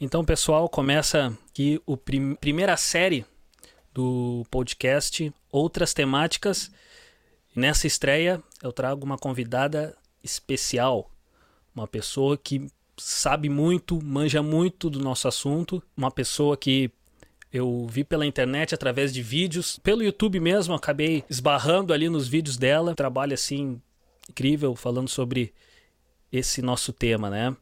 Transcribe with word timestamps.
Então, 0.00 0.24
pessoal, 0.24 0.68
começa 0.68 1.36
aqui 1.50 1.82
a 1.84 1.96
prim 1.96 2.36
primeira 2.36 2.76
série 2.76 3.26
do 3.92 4.46
podcast 4.48 5.32
Outras 5.50 5.92
Temáticas. 5.92 6.70
Nessa 7.52 7.88
estreia, 7.88 8.40
eu 8.62 8.72
trago 8.72 9.04
uma 9.04 9.18
convidada 9.18 9.96
especial, 10.22 11.10
uma 11.74 11.88
pessoa 11.88 12.38
que 12.38 12.70
sabe 12.96 13.48
muito, 13.48 14.00
manja 14.00 14.40
muito 14.40 14.88
do 14.88 15.00
nosso 15.00 15.26
assunto, 15.26 15.82
uma 15.96 16.12
pessoa 16.12 16.56
que 16.56 16.92
eu 17.52 17.84
vi 17.90 18.04
pela 18.04 18.24
internet 18.24 18.76
através 18.76 19.12
de 19.12 19.20
vídeos, 19.20 19.80
pelo 19.80 20.04
YouTube 20.04 20.38
mesmo, 20.38 20.74
acabei 20.74 21.24
esbarrando 21.28 21.92
ali 21.92 22.08
nos 22.08 22.28
vídeos 22.28 22.56
dela. 22.56 22.94
Trabalho 22.94 23.34
assim 23.34 23.82
incrível 24.30 24.76
falando 24.76 25.08
sobre 25.08 25.52
esse 26.30 26.62
nosso 26.62 26.92
tema, 26.92 27.28
né? 27.28 27.56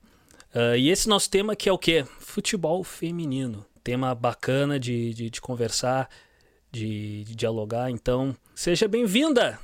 Uh, 0.56 0.74
e 0.74 0.88
esse 0.88 1.06
nosso 1.06 1.28
tema 1.28 1.54
que 1.54 1.68
é 1.68 1.72
o 1.72 1.76
quê? 1.76 2.06
Futebol 2.18 2.82
feminino. 2.82 3.66
Tema 3.84 4.14
bacana 4.14 4.80
de, 4.80 5.12
de, 5.12 5.28
de 5.28 5.38
conversar, 5.38 6.08
de, 6.72 7.24
de 7.24 7.34
dialogar. 7.34 7.90
Então, 7.90 8.34
seja 8.54 8.88
bem-vinda! 8.88 9.58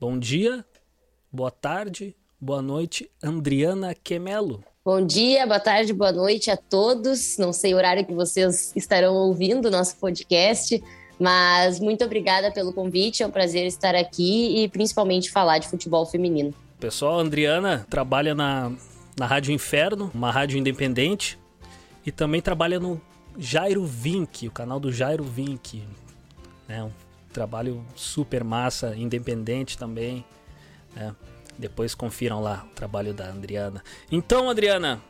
Bom 0.00 0.18
dia, 0.18 0.64
boa 1.30 1.52
tarde, 1.52 2.16
boa 2.40 2.60
noite, 2.60 3.08
Andriana 3.22 3.94
Quemelo. 3.94 4.64
Bom 4.84 5.00
dia, 5.00 5.46
boa 5.46 5.60
tarde, 5.60 5.92
boa 5.92 6.10
noite 6.10 6.50
a 6.50 6.56
todos. 6.56 7.38
Não 7.38 7.52
sei 7.52 7.72
o 7.72 7.76
horário 7.76 8.04
que 8.04 8.12
vocês 8.12 8.72
estarão 8.74 9.14
ouvindo 9.14 9.66
o 9.66 9.70
nosso 9.70 9.96
podcast, 9.96 10.82
mas 11.20 11.78
muito 11.78 12.04
obrigada 12.04 12.50
pelo 12.50 12.72
convite. 12.72 13.22
É 13.22 13.26
um 13.28 13.30
prazer 13.30 13.64
estar 13.64 13.94
aqui 13.94 14.60
e 14.60 14.68
principalmente 14.68 15.30
falar 15.30 15.58
de 15.58 15.68
futebol 15.68 16.04
feminino. 16.04 16.52
Pessoal, 16.80 17.20
a 17.20 17.22
Andriana 17.22 17.86
trabalha 17.88 18.34
na 18.34 18.72
na 19.18 19.26
Rádio 19.26 19.52
Inferno, 19.52 20.10
uma 20.14 20.30
rádio 20.30 20.58
independente, 20.58 21.38
e 22.04 22.10
também 22.10 22.40
trabalha 22.40 22.80
no 22.80 23.00
Jairo 23.38 23.84
Vink, 23.84 24.48
o 24.48 24.50
canal 24.50 24.80
do 24.80 24.92
Jairo 24.92 25.24
Vink. 25.24 25.82
É 26.68 26.82
um 26.82 26.92
trabalho 27.32 27.84
super 27.94 28.42
massa, 28.44 28.94
independente 28.96 29.76
também. 29.76 30.24
Né? 30.94 31.14
Depois 31.58 31.94
confiram 31.94 32.40
lá 32.40 32.66
o 32.70 32.74
trabalho 32.74 33.12
da 33.12 33.28
Adriana. 33.28 33.82
Então, 34.10 34.48
Adriana, 34.48 35.00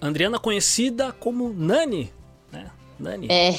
Adriana 0.00 0.38
conhecida 0.38 1.12
como 1.12 1.52
Nani, 1.52 2.12
né? 2.50 2.70
Nani. 2.98 3.28
É, 3.30 3.54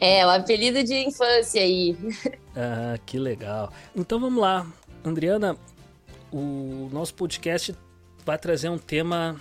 é 0.20 0.26
o 0.26 0.30
apelido 0.30 0.82
de 0.82 0.94
infância 0.94 1.60
aí. 1.60 1.96
Ah, 2.60 2.98
que 3.06 3.20
legal. 3.20 3.72
Então 3.94 4.18
vamos 4.18 4.42
lá. 4.42 4.66
Adriana, 5.04 5.56
o 6.32 6.88
nosso 6.90 7.14
podcast 7.14 7.72
vai 8.28 8.36
trazer 8.36 8.68
um 8.68 8.76
tema 8.76 9.40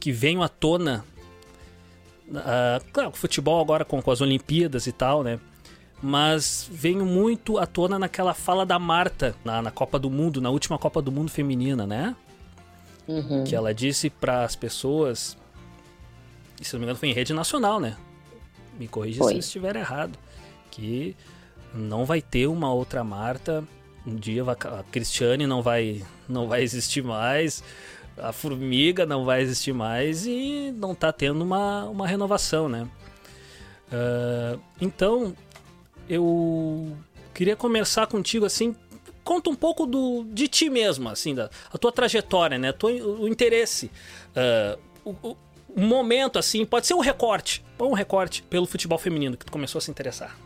que 0.00 0.10
vem 0.10 0.42
à 0.42 0.48
tona. 0.48 1.04
Uh, 2.26 2.82
claro, 2.90 3.10
o 3.10 3.12
futebol 3.12 3.60
agora 3.60 3.84
com, 3.84 4.00
com 4.00 4.10
as 4.10 4.22
Olimpíadas 4.22 4.86
e 4.86 4.92
tal, 4.92 5.22
né? 5.22 5.38
Mas 6.02 6.66
veio 6.72 7.04
muito 7.04 7.58
à 7.58 7.66
tona 7.66 7.98
naquela 7.98 8.32
fala 8.32 8.64
da 8.64 8.78
Marta 8.78 9.36
na, 9.44 9.60
na 9.60 9.70
Copa 9.70 9.98
do 9.98 10.08
Mundo, 10.08 10.40
na 10.40 10.48
última 10.48 10.78
Copa 10.78 11.02
do 11.02 11.12
Mundo 11.12 11.30
feminina, 11.30 11.86
né? 11.86 12.16
Uhum. 13.06 13.44
Que 13.44 13.54
ela 13.54 13.74
disse 13.74 14.08
para 14.08 14.42
as 14.42 14.56
pessoas, 14.56 15.36
e 16.58 16.64
se 16.64 16.72
não 16.72 16.80
me 16.80 16.86
engano 16.86 16.98
foi 16.98 17.10
em 17.10 17.12
rede 17.12 17.34
nacional, 17.34 17.78
né? 17.78 17.98
Me 18.80 18.88
corrija 18.88 19.22
se 19.22 19.34
eu 19.34 19.38
estiver 19.38 19.76
errado, 19.76 20.18
que 20.70 21.14
não 21.74 22.06
vai 22.06 22.22
ter 22.22 22.46
uma 22.46 22.72
outra 22.72 23.04
Marta 23.04 23.62
um 24.06 24.14
dia 24.14 24.42
a 24.44 24.84
Cristiane 24.84 25.46
não 25.46 25.62
vai, 25.62 26.04
não 26.28 26.46
vai 26.46 26.62
existir 26.62 27.02
mais, 27.02 27.62
a 28.16 28.32
Formiga 28.32 29.04
não 29.04 29.24
vai 29.24 29.42
existir 29.42 29.72
mais 29.72 30.26
e 30.26 30.72
não 30.76 30.92
está 30.92 31.12
tendo 31.12 31.42
uma, 31.42 31.84
uma 31.84 32.06
renovação, 32.06 32.68
né? 32.68 32.88
Uh, 33.88 34.60
então, 34.80 35.34
eu 36.08 36.96
queria 37.34 37.56
começar 37.56 38.06
contigo 38.06 38.46
assim, 38.46 38.74
conta 39.22 39.50
um 39.50 39.54
pouco 39.54 39.86
do, 39.86 40.24
de 40.30 40.48
ti 40.48 40.70
mesmo, 40.70 41.08
assim, 41.08 41.34
da 41.34 41.50
a 41.72 41.78
tua 41.78 41.92
trajetória, 41.92 42.58
né? 42.58 42.72
Tua, 42.72 42.90
o 42.90 43.28
interesse, 43.28 43.90
uh, 44.34 44.78
o, 45.04 45.36
o, 45.68 45.80
momento 45.80 46.38
assim, 46.38 46.64
pode 46.64 46.86
ser 46.86 46.94
um 46.94 47.00
recorte, 47.00 47.64
um 47.78 47.92
recorte 47.92 48.42
pelo 48.42 48.66
futebol 48.66 48.98
feminino 48.98 49.36
que 49.36 49.44
tu 49.44 49.52
começou 49.52 49.78
a 49.78 49.82
se 49.82 49.90
interessar. 49.90 50.36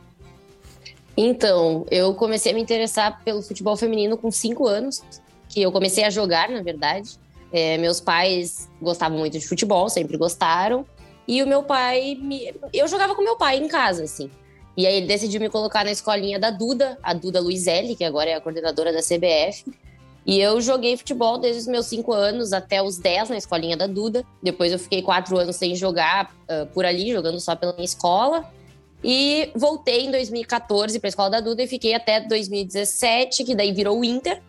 Então, 1.16 1.84
eu 1.91 2.15
comecei 2.15 2.53
a 2.53 2.54
me 2.54 2.60
interessar 2.60 3.22
pelo 3.25 3.43
futebol 3.43 3.76
feminino 3.76 4.16
com 4.16 4.31
cinco 4.31 4.66
anos, 4.66 5.03
que 5.48 5.60
eu 5.60 5.72
comecei 5.72 6.04
a 6.04 6.10
jogar, 6.10 6.48
na 6.48 6.62
verdade. 6.62 7.19
É, 7.53 7.76
meus 7.78 8.00
pais 8.00 8.69
gostavam 8.81 9.19
muito 9.19 9.38
de 9.38 9.47
futebol, 9.47 9.88
sempre 9.88 10.16
gostaram. 10.16 10.87
E 11.26 11.43
o 11.43 11.47
meu 11.47 11.62
pai, 11.62 12.16
me... 12.21 12.54
eu 12.72 12.88
jogava 12.88 13.15
com 13.15 13.22
meu 13.22 13.37
pai 13.37 13.59
em 13.59 13.69
casa, 13.69 14.04
assim. 14.04 14.31
E 14.76 14.87
aí 14.87 14.97
ele 14.97 15.06
decidiu 15.06 15.41
me 15.41 15.50
colocar 15.50 15.84
na 15.84 15.91
escolinha 15.91 16.38
da 16.38 16.50
Duda, 16.50 16.97
a 17.03 17.12
Duda 17.12 17.41
Luizelli, 17.41 17.97
que 17.97 18.04
agora 18.04 18.31
é 18.31 18.34
a 18.34 18.41
coordenadora 18.41 18.92
da 18.92 19.00
CBF. 19.00 19.65
E 20.25 20.38
eu 20.41 20.60
joguei 20.60 20.97
futebol 20.97 21.38
desde 21.38 21.62
os 21.62 21.66
meus 21.66 21.87
cinco 21.87 22.12
anos 22.12 22.53
até 22.53 22.82
os 22.82 22.98
dez 22.98 23.28
na 23.28 23.37
escolinha 23.37 23.77
da 23.77 23.87
Duda. 23.87 24.25
Depois 24.42 24.71
eu 24.71 24.78
fiquei 24.78 25.03
quatro 25.03 25.37
anos 25.38 25.56
sem 25.56 25.75
jogar 25.75 26.34
uh, 26.44 26.66
por 26.66 26.84
ali, 26.84 27.10
jogando 27.12 27.41
só 27.41 27.56
pela 27.56 27.72
minha 27.72 27.84
escola. 27.84 28.44
E 29.02 29.50
voltei 29.54 30.04
em 30.04 30.10
2014 30.10 30.98
para 30.98 31.08
a 31.08 31.10
escola 31.10 31.30
da 31.30 31.40
Duda 31.40 31.62
e 31.62 31.66
fiquei 31.66 31.94
até 31.94 32.20
2017, 32.20 33.44
que 33.44 33.54
daí 33.54 33.72
virou 33.72 33.98
o 33.98 34.04
Inter. 34.04 34.40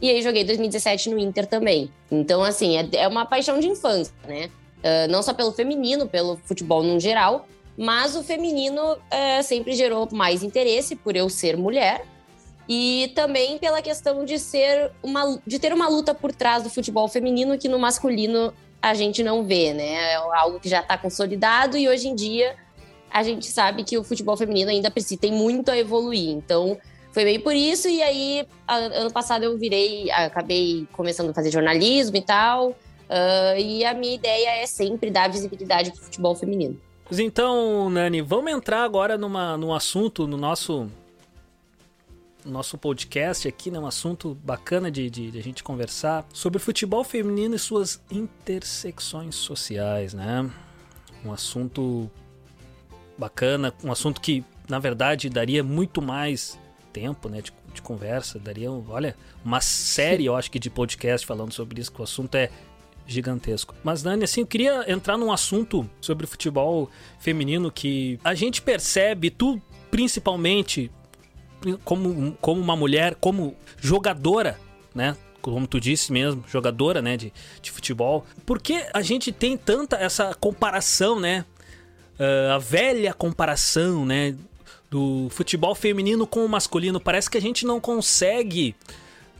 E 0.00 0.08
aí 0.08 0.22
joguei 0.22 0.42
2017 0.44 1.10
no 1.10 1.18
Inter 1.18 1.46
também. 1.46 1.92
Então, 2.10 2.42
assim, 2.42 2.78
é, 2.78 2.88
é 2.94 3.08
uma 3.08 3.26
paixão 3.26 3.60
de 3.60 3.68
infância, 3.68 4.14
né? 4.26 4.50
Uh, 4.78 5.10
não 5.10 5.22
só 5.22 5.34
pelo 5.34 5.52
feminino, 5.52 6.08
pelo 6.08 6.38
futebol 6.44 6.82
no 6.82 6.98
geral, 6.98 7.46
mas 7.76 8.16
o 8.16 8.22
feminino 8.22 8.94
uh, 8.94 9.42
sempre 9.42 9.74
gerou 9.74 10.08
mais 10.10 10.42
interesse 10.42 10.96
por 10.96 11.14
eu 11.14 11.28
ser 11.28 11.56
mulher 11.56 12.06
e 12.66 13.12
também 13.14 13.58
pela 13.58 13.82
questão 13.82 14.24
de 14.24 14.38
ser 14.38 14.90
uma 15.02 15.38
de 15.46 15.58
ter 15.58 15.72
uma 15.72 15.88
luta 15.88 16.14
por 16.14 16.32
trás 16.32 16.62
do 16.62 16.70
futebol 16.70 17.08
feminino 17.08 17.58
que 17.58 17.68
no 17.68 17.78
masculino 17.78 18.54
a 18.80 18.94
gente 18.94 19.22
não 19.22 19.42
vê, 19.44 19.74
né? 19.74 20.12
É 20.12 20.14
algo 20.14 20.58
que 20.58 20.68
já 20.68 20.80
está 20.80 20.96
consolidado 20.96 21.76
e 21.76 21.88
hoje 21.88 22.08
em 22.08 22.14
dia 22.14 22.56
a 23.10 23.22
gente 23.22 23.46
sabe 23.46 23.84
que 23.84 23.98
o 23.98 24.04
futebol 24.04 24.36
feminino 24.36 24.70
ainda 24.70 24.90
precisa, 24.90 25.20
tem 25.20 25.32
muito 25.32 25.70
a 25.70 25.78
evoluir. 25.78 26.30
Então, 26.30 26.78
foi 27.12 27.24
bem 27.24 27.40
por 27.40 27.54
isso. 27.54 27.88
E 27.88 28.02
aí, 28.02 28.46
ano 28.68 29.10
passado 29.12 29.44
eu 29.44 29.56
virei, 29.58 30.10
acabei 30.10 30.86
começando 30.92 31.30
a 31.30 31.34
fazer 31.34 31.50
jornalismo 31.50 32.16
e 32.16 32.22
tal. 32.22 32.70
Uh, 32.70 33.58
e 33.58 33.84
a 33.84 33.92
minha 33.92 34.14
ideia 34.14 34.62
é 34.62 34.66
sempre 34.66 35.10
dar 35.10 35.28
visibilidade 35.28 35.90
para 35.90 36.00
o 36.00 36.04
futebol 36.04 36.34
feminino. 36.34 36.80
Então, 37.10 37.90
Nani, 37.90 38.20
vamos 38.20 38.52
entrar 38.52 38.84
agora 38.84 39.18
numa, 39.18 39.56
num 39.56 39.74
assunto 39.74 40.28
no 40.28 40.36
nosso 40.36 40.88
nosso 42.44 42.78
podcast 42.78 43.46
aqui, 43.46 43.70
né? 43.70 43.78
Um 43.78 43.86
assunto 43.86 44.34
bacana 44.42 44.90
de, 44.90 45.10
de, 45.10 45.30
de, 45.32 45.38
a 45.38 45.42
gente 45.42 45.62
conversar 45.62 46.24
sobre 46.32 46.58
futebol 46.58 47.04
feminino 47.04 47.54
e 47.54 47.58
suas 47.58 48.00
intersecções 48.10 49.34
sociais, 49.34 50.14
né? 50.14 50.48
Um 51.24 51.32
assunto 51.32 52.10
bacana, 53.20 53.72
um 53.84 53.92
assunto 53.92 54.20
que, 54.20 54.42
na 54.68 54.78
verdade, 54.78 55.28
daria 55.28 55.62
muito 55.62 56.00
mais 56.00 56.58
tempo, 56.92 57.28
né, 57.28 57.42
de, 57.42 57.52
de 57.72 57.82
conversa, 57.82 58.38
daria, 58.38 58.70
olha, 58.72 59.14
uma 59.44 59.60
série, 59.60 60.24
eu 60.24 60.34
acho 60.34 60.50
que 60.50 60.58
de 60.58 60.70
podcast 60.70 61.26
falando 61.26 61.52
sobre 61.52 61.80
isso, 61.80 61.92
que 61.92 62.00
o 62.00 62.04
assunto 62.04 62.34
é 62.34 62.50
gigantesco. 63.06 63.74
Mas, 63.84 64.02
Dani, 64.02 64.24
assim, 64.24 64.40
eu 64.40 64.46
queria 64.46 64.90
entrar 64.90 65.18
num 65.18 65.30
assunto 65.30 65.88
sobre 66.00 66.26
futebol 66.26 66.88
feminino 67.18 67.70
que 67.70 68.18
a 68.24 68.34
gente 68.34 68.62
percebe, 68.62 69.30
tu 69.30 69.60
principalmente, 69.90 70.90
como, 71.84 72.32
como 72.40 72.60
uma 72.60 72.76
mulher, 72.76 73.16
como 73.16 73.54
jogadora, 73.78 74.58
né? 74.94 75.16
Como 75.42 75.66
tu 75.66 75.80
disse 75.80 76.12
mesmo, 76.12 76.44
jogadora, 76.48 77.02
né, 77.02 77.16
de, 77.16 77.32
de 77.60 77.70
futebol. 77.70 78.24
Por 78.46 78.60
que 78.60 78.86
a 78.92 79.02
gente 79.02 79.32
tem 79.32 79.56
tanta 79.56 79.96
essa 79.96 80.34
comparação, 80.34 81.18
né? 81.18 81.44
Uh, 82.20 82.52
a 82.52 82.58
velha 82.58 83.14
comparação, 83.14 84.04
né? 84.04 84.36
Do 84.90 85.28
futebol 85.30 85.74
feminino 85.74 86.26
com 86.26 86.44
o 86.44 86.48
masculino. 86.48 87.00
Parece 87.00 87.30
que 87.30 87.38
a 87.38 87.40
gente 87.40 87.64
não 87.64 87.80
consegue. 87.80 88.74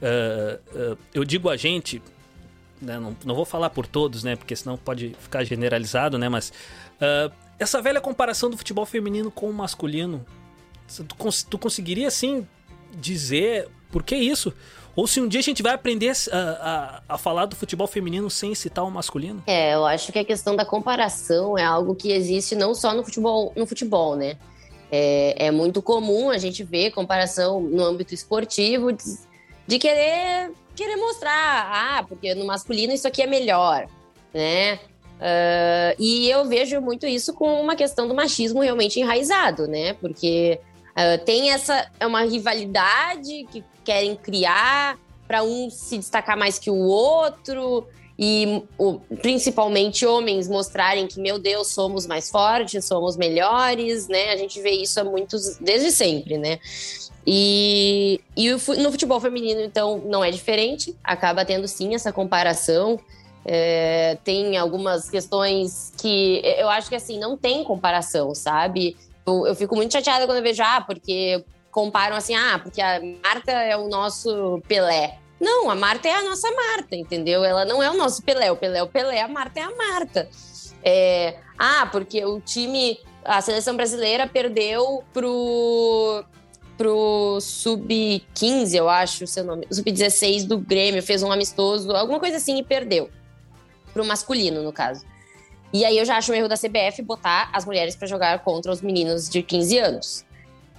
Uh, 0.00 0.92
uh, 0.92 0.98
eu 1.12 1.24
digo 1.24 1.48
a 1.48 1.56
gente, 1.56 2.00
né, 2.80 2.98
não, 2.98 3.16
não, 3.24 3.34
vou 3.34 3.44
falar 3.44 3.68
por 3.70 3.86
todos, 3.86 4.24
né? 4.24 4.36
Porque 4.36 4.54
senão 4.54 4.78
pode 4.78 5.14
ficar 5.20 5.44
generalizado, 5.44 6.18
né? 6.18 6.28
Mas 6.28 6.52
essa 7.58 7.82
velha 7.82 8.00
comparação 8.00 8.48
do 8.48 8.56
futebol 8.56 8.86
feminino 8.86 9.30
com 9.30 9.50
o 9.50 9.52
masculino. 9.52 10.24
Tu, 10.86 11.04
tu 11.48 11.58
conseguiria, 11.58 12.08
assim, 12.08 12.46
dizer 12.94 13.68
por 13.90 14.02
que 14.02 14.16
isso? 14.16 14.52
Ou 15.00 15.06
se 15.06 15.18
um 15.18 15.26
dia 15.26 15.40
a 15.40 15.42
gente 15.42 15.62
vai 15.62 15.72
aprender 15.72 16.12
a, 16.30 16.36
a, 16.36 17.14
a, 17.14 17.16
falar 17.16 17.46
do 17.46 17.56
futebol 17.56 17.86
feminino 17.86 18.28
sem 18.28 18.54
citar 18.54 18.84
o 18.84 18.90
masculino? 18.90 19.42
É, 19.46 19.72
eu 19.72 19.86
acho 19.86 20.12
que 20.12 20.18
a 20.18 20.24
questão 20.26 20.54
da 20.54 20.62
comparação 20.62 21.56
é 21.56 21.64
algo 21.64 21.94
que 21.94 22.12
existe 22.12 22.54
não 22.54 22.74
só 22.74 22.92
no 22.92 23.02
futebol, 23.02 23.50
no 23.56 23.66
futebol 23.66 24.14
né? 24.14 24.36
É, 24.92 25.46
é 25.46 25.50
muito 25.50 25.80
comum 25.80 26.28
a 26.28 26.36
gente 26.36 26.62
ver 26.62 26.90
comparação 26.90 27.62
no 27.62 27.82
âmbito 27.82 28.12
esportivo 28.12 28.92
de, 28.92 29.02
de 29.66 29.78
querer, 29.78 30.52
querer 30.76 30.96
mostrar, 30.96 31.70
ah, 31.72 32.04
porque 32.06 32.34
no 32.34 32.44
masculino 32.44 32.92
isso 32.92 33.08
aqui 33.08 33.22
é 33.22 33.26
melhor, 33.26 33.86
né? 34.34 34.74
Uh, 35.16 35.96
e 35.98 36.28
eu 36.28 36.44
vejo 36.44 36.78
muito 36.78 37.06
isso 37.06 37.32
com 37.32 37.58
uma 37.62 37.74
questão 37.74 38.06
do 38.06 38.14
machismo 38.14 38.60
realmente 38.60 39.00
enraizado, 39.00 39.66
né? 39.66 39.94
Porque 39.94 40.60
uh, 40.92 41.24
tem 41.24 41.50
essa 41.50 41.90
é 41.98 42.06
uma 42.06 42.22
rivalidade 42.22 43.46
que 43.50 43.64
querem 43.84 44.16
criar 44.16 44.98
para 45.26 45.42
um 45.42 45.70
se 45.70 45.96
destacar 45.98 46.36
mais 46.36 46.58
que 46.58 46.70
o 46.70 46.78
outro 46.78 47.86
e 48.18 48.62
o, 48.76 49.00
principalmente 49.22 50.04
homens 50.04 50.46
mostrarem 50.46 51.06
que 51.06 51.18
meu 51.18 51.38
Deus 51.38 51.68
somos 51.68 52.06
mais 52.06 52.28
fortes, 52.30 52.84
somos 52.84 53.16
melhores, 53.16 54.08
né? 54.08 54.30
A 54.32 54.36
gente 54.36 54.60
vê 54.60 54.72
isso 54.72 55.00
há 55.00 55.04
muitos 55.04 55.56
desde 55.56 55.90
sempre, 55.90 56.36
né? 56.36 56.58
E, 57.26 58.20
e 58.36 58.50
no 58.50 58.90
futebol 58.90 59.20
feminino 59.20 59.60
então 59.60 60.02
não 60.04 60.22
é 60.22 60.30
diferente, 60.30 60.94
acaba 61.02 61.44
tendo 61.44 61.66
sim 61.66 61.94
essa 61.94 62.12
comparação. 62.12 63.00
É, 63.42 64.18
tem 64.22 64.58
algumas 64.58 65.08
questões 65.08 65.92
que 65.96 66.42
eu 66.58 66.68
acho 66.68 66.90
que 66.90 66.94
assim 66.94 67.18
não 67.18 67.38
tem 67.38 67.64
comparação, 67.64 68.34
sabe? 68.34 68.98
Eu, 69.30 69.46
eu, 69.46 69.54
fico 69.54 69.76
muito 69.76 69.92
chateada 69.92 70.26
quando 70.26 70.38
eu 70.38 70.42
vejo, 70.42 70.62
ah, 70.62 70.80
porque 70.80 71.44
comparam 71.70 72.16
assim, 72.16 72.34
ah, 72.34 72.58
porque 72.58 72.80
a 72.80 73.00
Marta 73.22 73.52
é 73.52 73.76
o 73.76 73.88
nosso 73.88 74.60
Pelé. 74.66 75.18
Não, 75.40 75.70
a 75.70 75.74
Marta 75.74 76.08
é 76.08 76.14
a 76.14 76.22
nossa 76.22 76.50
Marta, 76.50 76.96
entendeu? 76.96 77.44
Ela 77.44 77.64
não 77.64 77.82
é 77.82 77.90
o 77.90 77.96
nosso 77.96 78.22
Pelé, 78.22 78.50
o 78.50 78.56
Pelé 78.56 78.80
é 78.80 78.82
o 78.82 78.88
Pelé, 78.88 79.22
a 79.22 79.28
Marta 79.28 79.60
é 79.60 79.62
a 79.62 79.74
Marta. 79.74 80.28
É, 80.82 81.36
ah, 81.58 81.86
porque 81.90 82.24
o 82.24 82.40
time, 82.40 82.98
a 83.24 83.40
seleção 83.40 83.76
brasileira 83.76 84.26
perdeu 84.26 85.04
pro 85.12 86.24
pro 86.76 87.38
sub-15, 87.42 88.74
eu 88.74 88.88
acho, 88.88 89.26
seu 89.26 89.44
nome, 89.44 89.66
sub-16 89.70 90.46
do 90.46 90.56
Grêmio, 90.56 91.02
fez 91.02 91.22
um 91.22 91.30
amistoso, 91.30 91.92
alguma 91.92 92.18
coisa 92.18 92.38
assim 92.38 92.56
e 92.56 92.62
perdeu 92.62 93.10
pro 93.92 94.02
masculino, 94.02 94.62
no 94.62 94.72
caso. 94.72 95.04
E 95.72 95.84
aí 95.84 95.96
eu 95.96 96.04
já 96.04 96.16
acho 96.16 96.32
um 96.32 96.34
erro 96.34 96.48
da 96.48 96.56
CBF 96.56 97.02
botar 97.02 97.50
as 97.52 97.64
mulheres 97.64 97.94
para 97.94 98.06
jogar 98.06 98.38
contra 98.40 98.72
os 98.72 98.80
meninos 98.80 99.28
de 99.28 99.42
15 99.42 99.78
anos. 99.78 100.24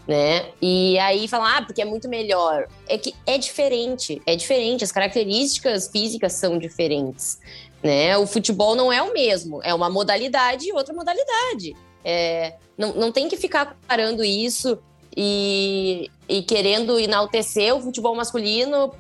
Né? 0.08 0.50
E 0.62 0.98
aí 1.00 1.28
falar, 1.28 1.58
ah, 1.58 1.62
porque 1.62 1.82
é 1.82 1.86
muito 1.86 2.10
melhor. 2.10 2.68
É 2.88 2.98
que 2.98 3.14
é 3.26 3.38
diferente, 3.38 4.22
é 4.26 4.36
diferente, 4.36 4.84
as 4.84 4.92
características 4.92 5.88
físicas 5.88 6.34
são 6.34 6.58
diferentes. 6.58 7.40
Né? 7.82 8.18
O 8.18 8.28
futebol 8.28 8.76
não 8.76 8.92
é 8.92 9.02
o 9.02 9.14
mesmo, 9.14 9.62
é 9.64 9.74
uma 9.74 9.90
modalidade 9.90 10.68
e 10.68 10.74
outra 10.74 10.94
modalidade. 10.94 11.76
É, 12.04 12.56
não, 12.78 12.94
não 12.94 13.12
tem 13.12 13.30
que 13.30 13.38
ficar 13.38 13.76
comparando 13.76 14.24
isso 14.24 14.78
e, 15.16 16.10
e 16.28 16.42
querendo 16.42 17.00
enaltecer 17.00 17.76
o 17.76 17.82
futebol 17.82 18.16
masculino 18.16 18.92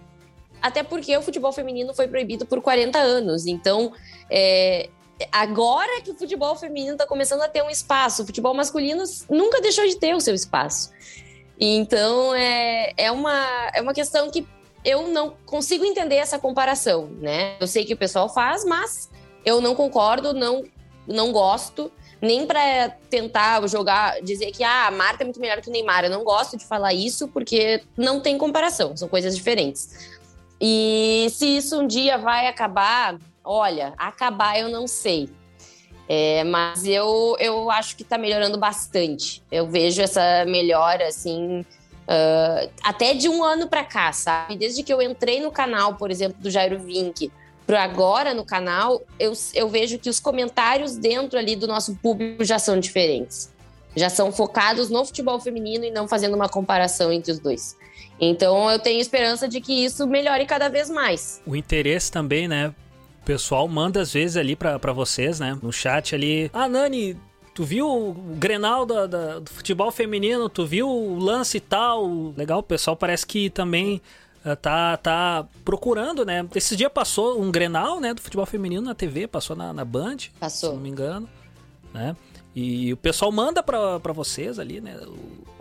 até 0.62 0.84
porque 0.84 1.16
o 1.18 1.22
futebol 1.22 1.52
feminino 1.52 1.94
foi 1.94 2.08
proibido 2.08 2.46
por 2.46 2.62
40 2.62 3.00
anos. 3.00 3.48
Então, 3.48 3.92
é, 4.30 4.90
agora 5.32 6.02
que 6.02 6.12
o 6.12 6.16
futebol 6.16 6.56
feminino 6.56 6.94
está 6.94 7.06
começando 7.06 7.42
a 7.42 7.48
ter 7.48 7.64
um 7.64 7.70
espaço, 7.70 8.24
o 8.24 8.26
futebol 8.26 8.54
masculino 8.54 9.04
nunca 9.30 9.62
deixou 9.62 9.86
de 9.88 9.96
ter 9.98 10.16
o 10.16 10.22
seu 10.22 10.34
espaço. 10.34 10.92
Então, 11.60 12.34
é, 12.34 12.92
é, 12.98 13.12
uma, 13.12 13.70
é 13.74 13.82
uma 13.82 13.94
questão 13.94 14.30
que 14.32 14.48
eu 14.84 15.08
não 15.08 15.36
consigo 15.46 15.86
entender 15.86 16.16
essa 16.16 16.40
comparação, 16.40 17.08
né? 17.20 17.56
Eu 17.60 17.68
sei 17.68 17.86
que 17.86 17.94
o 17.94 17.98
pessoal 17.98 18.28
faz, 18.28 18.66
mas 18.66 19.10
eu 19.46 19.62
não 19.62 19.76
concordo, 19.76 20.34
não, 20.34 20.64
não 21.08 21.32
gosto, 21.32 21.92
nem 22.22 22.46
para 22.46 22.90
tentar 23.10 23.68
jogar, 23.68 24.22
dizer 24.22 24.52
que 24.52 24.64
ah, 24.64 24.88
a 24.88 24.92
Marta 24.92 25.24
é 25.24 25.26
muito 25.26 25.40
melhor 25.40 25.62
que 25.62 25.70
o 25.70 25.72
Neymar. 25.72 26.06
Eu 26.06 26.10
não 26.10 26.24
gosto 26.24 26.58
de 26.58 26.66
falar 26.66 26.94
isso 26.94 27.28
porque 27.28 27.84
não 27.98 28.20
tem 28.20 28.38
comparação, 28.38 28.96
são 28.98 29.08
coisas 29.08 29.36
diferentes. 29.36 30.12
E 30.60 31.28
se 31.32 31.58
isso 31.58 31.80
um 31.80 31.88
dia 31.88 32.18
vai 32.18 32.48
acabar, 32.48 33.18
olha, 33.44 33.94
acabar 33.98 34.60
eu 34.60 34.70
não 34.70 34.88
sei. 34.88 35.30
É, 36.08 36.44
mas 36.44 36.86
eu, 36.86 37.38
eu 37.40 37.72
acho 37.72 37.96
que 37.96 38.04
está 38.04 38.18
melhorando 38.18 38.58
bastante. 38.58 39.42
Eu 39.52 39.68
vejo 39.68 40.02
essa 40.02 40.44
melhora, 40.46 41.08
assim, 41.08 41.62
uh, 41.62 42.70
até 42.84 43.14
de 43.14 43.30
um 43.30 43.44
ano 43.44 43.68
para 43.68 43.84
cá, 43.84 44.12
sabe? 44.12 44.58
Desde 44.58 44.84
que 44.84 44.94
eu 44.94 45.02
entrei 45.02 45.40
no 45.40 45.52
canal, 45.52 45.96
por 45.96 46.12
exemplo, 46.12 46.38
do 46.42 46.50
Jairo 46.50 46.80
Vink, 46.80 47.32
para 47.66 47.84
agora 47.84 48.34
no 48.34 48.44
canal, 48.44 49.02
eu, 49.18 49.32
eu 49.54 49.70
vejo 49.70 49.98
que 49.98 50.10
os 50.10 50.20
comentários 50.20 50.98
dentro 50.98 51.40
ali 51.40 51.56
do 51.56 51.68
nosso 51.68 51.96
público 51.96 52.44
já 52.44 52.60
são 52.60 52.80
diferentes. 52.80 53.50
Já 53.96 54.10
são 54.10 54.32
focados 54.32 54.90
no 54.90 55.06
futebol 55.06 55.40
feminino 55.40 55.86
e 55.86 55.92
não 55.92 56.08
fazendo 56.08 56.36
uma 56.36 56.50
comparação 56.50 57.12
entre 57.12 57.32
os 57.32 57.40
dois. 57.40 57.78
Então 58.20 58.70
eu 58.70 58.80
tenho 58.80 59.00
esperança 59.00 59.48
de 59.48 59.62
que 59.62 59.74
isso 59.86 60.06
melhore 60.06 60.46
cada 60.46 60.70
vez 60.70 60.90
mais. 60.90 61.42
O 61.46 61.56
interesse 61.56 62.12
também, 62.12 62.48
né? 62.48 62.74
O 63.22 63.24
pessoal 63.24 63.68
manda 63.68 64.02
às 64.02 64.14
vezes 64.14 64.36
ali 64.36 64.56
para 64.56 64.94
vocês, 64.94 65.40
né? 65.40 65.58
No 65.62 65.72
chat 65.72 66.16
ali. 66.16 66.50
Ah, 66.54 66.68
Nani, 66.68 67.16
tu 67.54 67.64
viu 67.64 67.88
o 67.88 68.14
Grenal 68.38 68.86
da, 68.86 69.06
da, 69.06 69.40
do 69.40 69.50
futebol 69.50 69.92
feminino? 69.92 70.50
Tu 70.50 70.66
viu 70.66 70.90
o 70.90 71.20
lance 71.20 71.58
e 71.58 71.62
tal? 71.62 72.34
Legal, 72.36 72.60
o 72.60 72.64
pessoal 72.64 72.96
parece 72.96 73.26
que 73.26 73.50
também 73.50 74.02
uh, 74.44 74.56
tá, 74.56 74.98
tá 74.98 75.46
procurando, 75.64 76.26
né? 76.26 76.48
Esse 76.56 76.76
dia 76.76 76.90
passou 76.90 77.40
um 77.40 77.52
Grenal, 77.52 78.00
né? 78.00 78.14
Do 78.14 78.22
futebol 78.22 78.46
feminino 78.46 78.82
na 78.82 78.96
TV, 78.96 79.28
passou 79.28 79.56
na, 79.56 79.72
na 79.72 79.86
Band. 79.86 80.18
Passou. 80.40 80.72
Se 80.72 80.76
não 80.76 80.82
me 80.82 80.90
engano, 80.90 81.30
né? 81.94 82.16
E 82.56 82.92
o 82.92 82.98
pessoal 82.98 83.32
manda 83.32 83.62
para 83.62 84.14
vocês 84.14 84.58
ali, 84.58 84.82
né? 84.82 85.00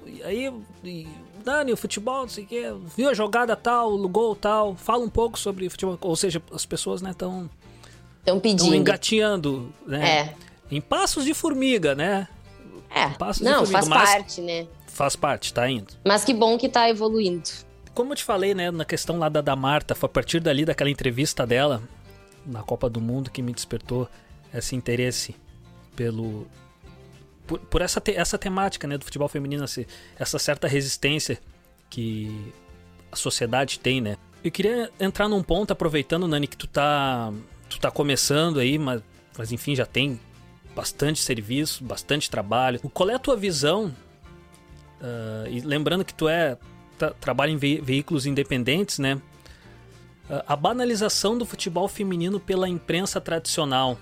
E 0.07 0.23
aí, 0.23 0.53
e 0.83 1.07
Dani, 1.41 1.73
o 1.73 1.77
futebol, 1.77 2.23
não 2.23 2.29
sei 2.29 2.45
o 2.45 2.47
quê, 2.47 2.73
viu 2.97 3.09
a 3.09 3.15
jogada 3.15 3.57
tal, 3.57 3.93
o 3.93 4.09
gol 4.09 4.37
tal, 4.37 4.75
fala 4.77 5.05
um 5.05 5.09
pouco 5.09 5.39
sobre 5.39 5.69
futebol. 5.69 5.99
Ou 6.01 6.17
seja, 6.17 6.43
as 6.53 6.65
pessoas, 6.65 7.03
né, 7.03 7.11
estão. 7.11 7.51
Estão 8.19 8.39
pedindo. 8.39 8.75
engatinhando, 8.75 9.73
né? 9.87 10.09
É. 10.09 10.35
Em 10.71 10.81
passos 10.81 11.25
de 11.25 11.33
formiga, 11.33 11.95
né? 11.95 12.29
É. 12.91 13.09
Passos 13.11 13.43
não, 13.43 13.65
formiga, 13.67 13.83
faz 13.83 13.89
parte, 13.89 14.41
né? 14.41 14.67
Faz 14.87 15.17
parte, 15.17 15.55
tá 15.55 15.69
indo. 15.69 15.95
Mas 16.05 16.25
que 16.25 16.35
bom 16.35 16.59
que 16.59 16.69
tá 16.69 16.89
evoluindo. 16.89 17.49
Como 17.95 18.13
eu 18.13 18.17
te 18.17 18.25
falei, 18.25 18.55
né, 18.55 18.71
na 18.71 18.85
questão 18.85 19.19
lá 19.19 19.29
da, 19.29 19.41
da 19.41 19.57
Marta, 19.57 19.95
foi 19.95 20.07
a 20.07 20.13
partir 20.13 20.41
dali 20.41 20.65
daquela 20.65 20.91
entrevista 20.91 21.47
dela 21.47 21.83
na 22.47 22.63
Copa 22.63 22.89
do 22.89 23.01
Mundo 23.01 23.31
que 23.31 23.43
me 23.43 23.53
despertou 23.53 24.09
esse 24.53 24.77
interesse 24.77 25.35
pelo 25.97 26.47
por, 27.51 27.59
por 27.59 27.83
essa, 27.83 28.01
te, 28.01 28.13
essa 28.13 28.39
temática 28.39 28.87
né, 28.87 28.97
do 28.97 29.05
futebol 29.05 29.27
feminino, 29.27 29.65
essa, 29.65 29.85
essa 30.17 30.39
certa 30.39 30.69
resistência 30.69 31.41
que 31.91 32.55
a 33.11 33.17
sociedade 33.17 33.81
tem, 33.81 34.01
né? 34.01 34.17
Eu 34.45 34.53
queria 34.53 34.89
entrar 35.01 35.29
num 35.29 35.43
ponto, 35.43 35.73
aproveitando, 35.73 36.29
Nani, 36.29 36.47
que 36.47 36.57
tu 36.57 36.69
tá, 36.69 37.33
tu 37.69 37.81
tá 37.81 37.91
começando 37.91 38.61
aí, 38.61 38.79
mas, 38.79 39.03
mas 39.37 39.51
enfim, 39.51 39.75
já 39.75 39.85
tem 39.85 40.21
bastante 40.77 41.19
serviço, 41.19 41.83
bastante 41.83 42.31
trabalho. 42.31 42.79
Qual 42.95 43.11
é 43.11 43.15
a 43.15 43.19
tua 43.19 43.37
visão? 43.37 43.87
Uh, 45.01 45.49
e 45.51 45.61
lembrando 45.61 46.05
que 46.05 46.15
tu 46.15 46.29
é 46.29 46.57
tá, 46.97 47.11
trabalha 47.11 47.51
em 47.51 47.57
ve 47.57 47.81
veículos 47.81 48.27
independentes, 48.27 49.01
né? 49.01 49.15
Uh, 49.15 50.45
a 50.47 50.55
banalização 50.55 51.37
do 51.37 51.45
futebol 51.45 51.89
feminino 51.89 52.39
pela 52.39 52.69
imprensa 52.69 53.21
tradicional, 53.21 53.99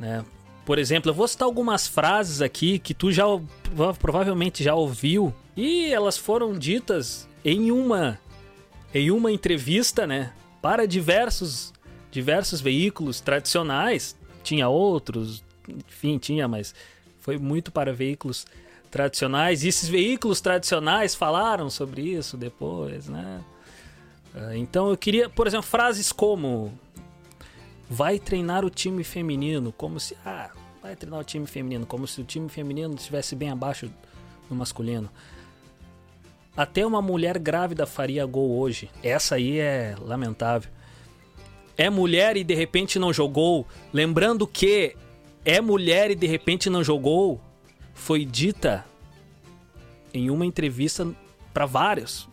né? 0.00 0.24
Por 0.64 0.78
exemplo, 0.78 1.10
eu 1.10 1.14
vou 1.14 1.26
citar 1.26 1.46
algumas 1.46 1.86
frases 1.86 2.40
aqui 2.40 2.78
que 2.78 2.94
tu 2.94 3.10
já 3.10 3.24
provavelmente 3.98 4.62
já 4.62 4.74
ouviu 4.74 5.34
e 5.56 5.92
elas 5.92 6.16
foram 6.16 6.56
ditas 6.56 7.28
em 7.44 7.70
uma 7.70 8.18
em 8.94 9.10
uma 9.10 9.32
entrevista, 9.32 10.06
né, 10.06 10.32
para 10.60 10.86
diversos 10.86 11.72
diversos 12.10 12.60
veículos 12.60 13.20
tradicionais. 13.20 14.14
Tinha 14.44 14.68
outros, 14.68 15.42
enfim, 15.68 16.18
tinha, 16.18 16.46
mas 16.46 16.74
foi 17.20 17.38
muito 17.38 17.72
para 17.72 17.92
veículos 17.92 18.46
tradicionais. 18.90 19.64
E 19.64 19.68
esses 19.68 19.88
veículos 19.88 20.40
tradicionais 20.40 21.14
falaram 21.14 21.70
sobre 21.70 22.02
isso 22.02 22.36
depois, 22.36 23.08
né? 23.08 23.40
Ah, 24.34 24.56
então 24.56 24.90
eu 24.90 24.96
queria, 24.96 25.28
por 25.28 25.46
exemplo, 25.46 25.66
frases 25.66 26.12
como 26.12 26.78
vai 27.92 28.18
treinar 28.18 28.64
o 28.64 28.70
time 28.70 29.04
feminino, 29.04 29.70
como 29.70 30.00
se. 30.00 30.16
Ah, 30.24 30.50
vai 30.82 30.96
treinar 30.96 31.20
o 31.20 31.24
time 31.24 31.46
feminino, 31.46 31.84
como 31.84 32.06
se 32.06 32.22
o 32.22 32.24
time 32.24 32.48
feminino 32.48 32.94
estivesse 32.94 33.36
bem 33.36 33.50
abaixo 33.50 33.92
do 34.48 34.54
masculino. 34.54 35.10
Até 36.56 36.86
uma 36.86 37.02
mulher 37.02 37.38
grávida 37.38 37.86
faria 37.86 38.24
gol 38.24 38.58
hoje. 38.58 38.90
Essa 39.02 39.34
aí 39.34 39.58
é 39.58 39.94
lamentável. 40.00 40.70
É 41.76 41.90
mulher 41.90 42.34
e 42.36 42.42
de 42.42 42.54
repente 42.54 42.98
não 42.98 43.12
jogou. 43.12 43.66
Lembrando 43.92 44.46
que 44.46 44.96
é 45.44 45.60
mulher 45.60 46.10
e 46.10 46.14
de 46.14 46.26
repente 46.26 46.70
não 46.70 46.82
jogou. 46.82 47.40
Foi 47.92 48.24
dita 48.24 48.86
em 50.14 50.30
uma 50.30 50.46
entrevista 50.46 51.06
para 51.52 51.66
vários, 51.66 52.26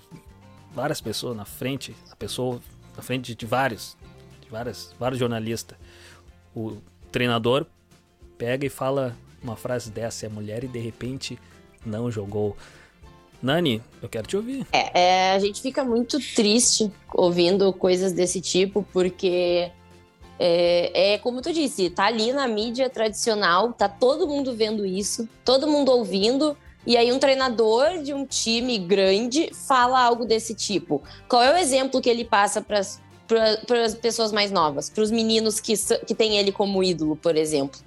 várias 0.74 1.01
pessoas 1.01 1.36
na 1.36 1.46
frente, 1.46 1.94
a 2.10 2.16
pessoa 2.16 2.62
na 2.96 3.01
frente 3.01 3.36
de 3.36 3.46
vários 3.46 3.98
várias, 4.50 4.94
vários 5.00 5.20
jornalistas. 5.20 5.77
O 6.56 6.77
treinador 7.12 7.65
pega 8.38 8.65
e 8.65 8.70
fala 8.70 9.15
uma 9.41 9.56
frase 9.56 9.91
dessa, 9.91 10.25
é 10.25 10.29
mulher 10.29 10.63
e 10.63 10.68
de 10.68 10.79
repente 10.79 11.39
não 11.86 12.12
jogou. 12.12 12.58
Nani, 13.41 13.82
eu 14.01 14.10
quero 14.10 14.27
te 14.27 14.36
ouvir. 14.36 14.68
É, 14.72 15.00
é, 15.00 15.32
a 15.32 15.39
gente 15.39 15.62
fica 15.62 15.84
muito 15.84 16.20
triste 16.36 16.91
ouvindo 17.13 17.72
coisas 17.72 18.12
desse 18.12 18.41
tipo, 18.41 18.86
porque 18.91 19.72
É, 20.41 21.15
é, 21.15 21.18
como 21.18 21.41
tu 21.41 21.51
disse, 21.51 21.89
tá 21.89 22.06
ali 22.06 22.32
na 22.32 22.48
mídia 22.48 22.89
tradicional, 22.89 23.74
tá 23.74 23.89
todo 23.89 24.25
mundo 24.25 24.56
vendo 24.56 24.86
isso, 24.86 25.27
todo 25.44 25.68
mundo 25.68 25.91
ouvindo, 25.91 26.56
e 26.88 26.96
aí 26.96 27.12
um 27.12 27.20
treinador 27.20 28.01
de 28.01 28.13
um 28.13 28.25
time 28.25 28.77
grande 28.77 29.51
fala 29.53 30.00
algo 30.01 30.25
desse 30.25 30.56
tipo. 30.56 31.03
Qual 31.27 31.44
é 31.44 31.53
o 31.53 31.58
exemplo 31.58 32.00
que 32.00 32.10
ele 32.10 32.24
passa 32.24 32.62
para 32.62 32.79
as 33.83 33.95
pessoas 33.95 34.31
mais 34.31 34.51
novas, 34.51 34.89
para 34.89 35.03
os 35.03 35.12
meninos 35.12 35.59
que, 35.59 35.74
que 36.05 36.15
têm 36.15 36.38
ele 36.38 36.51
como 36.51 36.83
ídolo, 36.83 37.15
por 37.15 37.36
exemplo? 37.36 37.79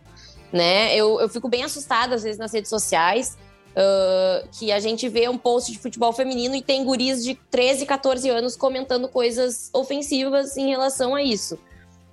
Né? 0.53 0.95
Eu, 0.95 1.21
eu 1.21 1.29
fico 1.29 1.49
bem 1.49 1.65
assustada 1.65 2.15
às 2.15 2.23
vezes 2.23 2.39
nas 2.39 2.53
redes 2.53 2.69
sociais 2.69 3.37
Uh, 3.73 4.47
que 4.53 4.71
a 4.71 4.79
gente 4.79 5.09
vê 5.09 5.27
um 5.31 5.39
post 5.39 5.73
de 5.73 5.79
futebol 5.79 6.13
feminino 6.13 6.55
e 6.55 6.61
tem 6.61 6.85
guris 6.85 7.25
de 7.25 7.35
13, 7.51 7.87
14 7.87 8.29
anos 8.29 8.55
comentando 8.55 9.09
coisas 9.09 9.71
ofensivas 9.73 10.59
em 10.59 10.69
relação 10.69 11.15
a 11.15 11.23
isso. 11.23 11.59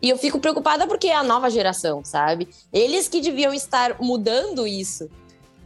E 0.01 0.09
eu 0.09 0.17
fico 0.17 0.39
preocupada 0.39 0.88
porque 0.88 1.07
é 1.07 1.15
a 1.15 1.24
nova 1.24 1.50
geração, 1.50 2.03
sabe? 2.03 2.48
Eles 2.71 3.09
que 3.09 3.19
deviam 3.19 3.53
estar 3.53 3.98
mudando 4.00 4.65
isso, 4.65 5.09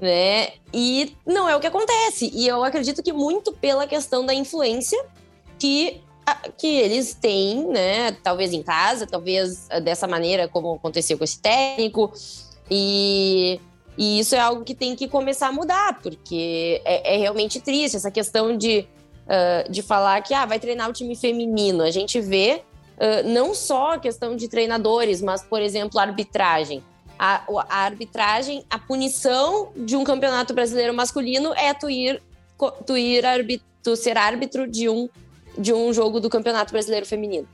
né? 0.02 0.54
E 0.74 1.16
não 1.26 1.48
é 1.48 1.56
o 1.56 1.60
que 1.60 1.68
acontece. 1.68 2.32
E 2.34 2.48
eu 2.48 2.64
acredito 2.64 3.04
que 3.04 3.14
muito 3.14 3.54
pela 3.54 3.86
questão 3.86 4.26
da 4.26 4.34
influência 4.34 5.00
que, 5.60 6.02
que 6.58 6.68
eles 6.68 7.14
têm, 7.14 7.68
né? 7.68 8.12
Talvez 8.24 8.54
em 8.54 8.64
casa, 8.64 9.06
talvez 9.06 9.68
dessa 9.84 10.08
maneira 10.08 10.48
como 10.48 10.76
aconteceu 10.76 11.18
com 11.18 11.24
esse 11.24 11.40
técnico. 11.40 12.12
E 12.70 13.60
e 13.98 14.20
isso 14.20 14.36
é 14.36 14.40
algo 14.40 14.64
que 14.64 14.74
tem 14.74 14.96
que 14.96 15.08
começar 15.08 15.48
a 15.48 15.52
mudar, 15.52 16.00
porque 16.02 16.82
é, 16.84 17.16
é 17.16 17.18
realmente 17.18 17.60
triste 17.60 17.96
essa 17.96 18.10
questão 18.10 18.58
de, 18.58 18.88
uh, 19.28 19.72
de 19.72 19.82
falar 19.82 20.22
que 20.22 20.34
ah, 20.34 20.46
vai 20.46 20.60
treinar 20.60 20.90
o 20.90 20.94
time 20.94 21.16
feminino. 21.16 21.84
A 21.84 21.92
gente 21.92 22.20
vê 22.20 22.64
uh, 22.98 23.28
não 23.30 23.54
só 23.54 23.94
a 23.94 24.00
questão 24.00 24.36
de 24.36 24.48
treinadores, 24.48 25.22
mas, 25.22 25.44
por 25.44 25.62
exemplo, 25.62 26.00
a 26.00 26.04
arbitragem. 26.04 26.84
A, 27.20 27.44
a, 27.70 27.78
arbitragem, 27.86 28.66
a 28.70 28.80
punição 28.80 29.72
de 29.76 29.96
um 29.96 30.04
campeonato 30.04 30.54
brasileiro 30.54 30.94
masculino 30.94 31.54
é 31.54 31.72
tu 31.74 31.88
ir, 31.88 32.22
tu 32.88 32.98
ir 32.98 33.24
arbitro, 33.26 33.66
tu 33.84 33.96
ser 33.96 34.18
árbitro 34.18 34.68
de 34.68 34.90
um, 34.90 35.08
de 35.58 35.74
um 35.74 35.94
jogo 35.94 36.20
do 36.20 36.30
campeonato 36.30 36.72
brasileiro 36.72 37.06
feminino. 37.06 37.48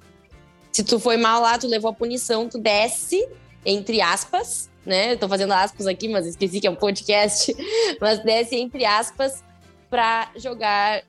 Se 0.72 0.84
tu 0.84 1.00
foi 1.00 1.18
mal 1.18 1.41
lá, 1.41 1.58
tu 1.58 1.68
levou 1.68 1.91
a 1.91 1.94
punição, 1.94 2.48
tu 2.48 2.58
desce, 2.60 3.27
entre 3.65 4.01
aspas, 4.01 4.70
né? 4.86 5.13
Estou 5.13 5.27
fazendo 5.27 5.51
aspas 5.53 5.88
aqui, 5.88 6.08
mas 6.08 6.25
esqueci 6.25 6.60
que 6.60 6.68
é 6.68 6.72
um 6.72 6.75
podcast. 6.75 7.56
Mas 8.00 8.24
desce 8.24 8.56
entre 8.56 8.86
aspas 8.86 9.44
para 9.89 10.32
jogar, 10.36 11.03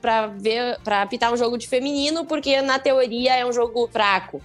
para 0.00 0.26
ver, 0.26 0.78
para 0.84 1.02
apitar 1.02 1.32
um 1.32 1.36
jogo 1.36 1.56
de 1.56 1.66
feminino, 1.66 2.24
porque 2.26 2.60
na 2.60 2.78
teoria 2.78 3.34
é 3.34 3.46
um 3.46 3.52
jogo 3.52 3.88
fraco. 3.90 4.42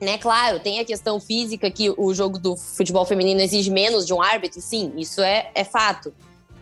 Né, 0.00 0.16
claro, 0.16 0.60
tem 0.60 0.78
a 0.78 0.84
questão 0.84 1.18
física 1.18 1.68
que 1.70 1.92
o 1.96 2.14
jogo 2.14 2.38
do 2.38 2.56
futebol 2.56 3.04
feminino 3.04 3.40
exige 3.40 3.68
menos 3.68 4.06
de 4.06 4.14
um 4.14 4.22
árbitro, 4.22 4.60
sim, 4.60 4.92
isso 4.96 5.20
é, 5.20 5.50
é 5.54 5.64
fato. 5.64 6.14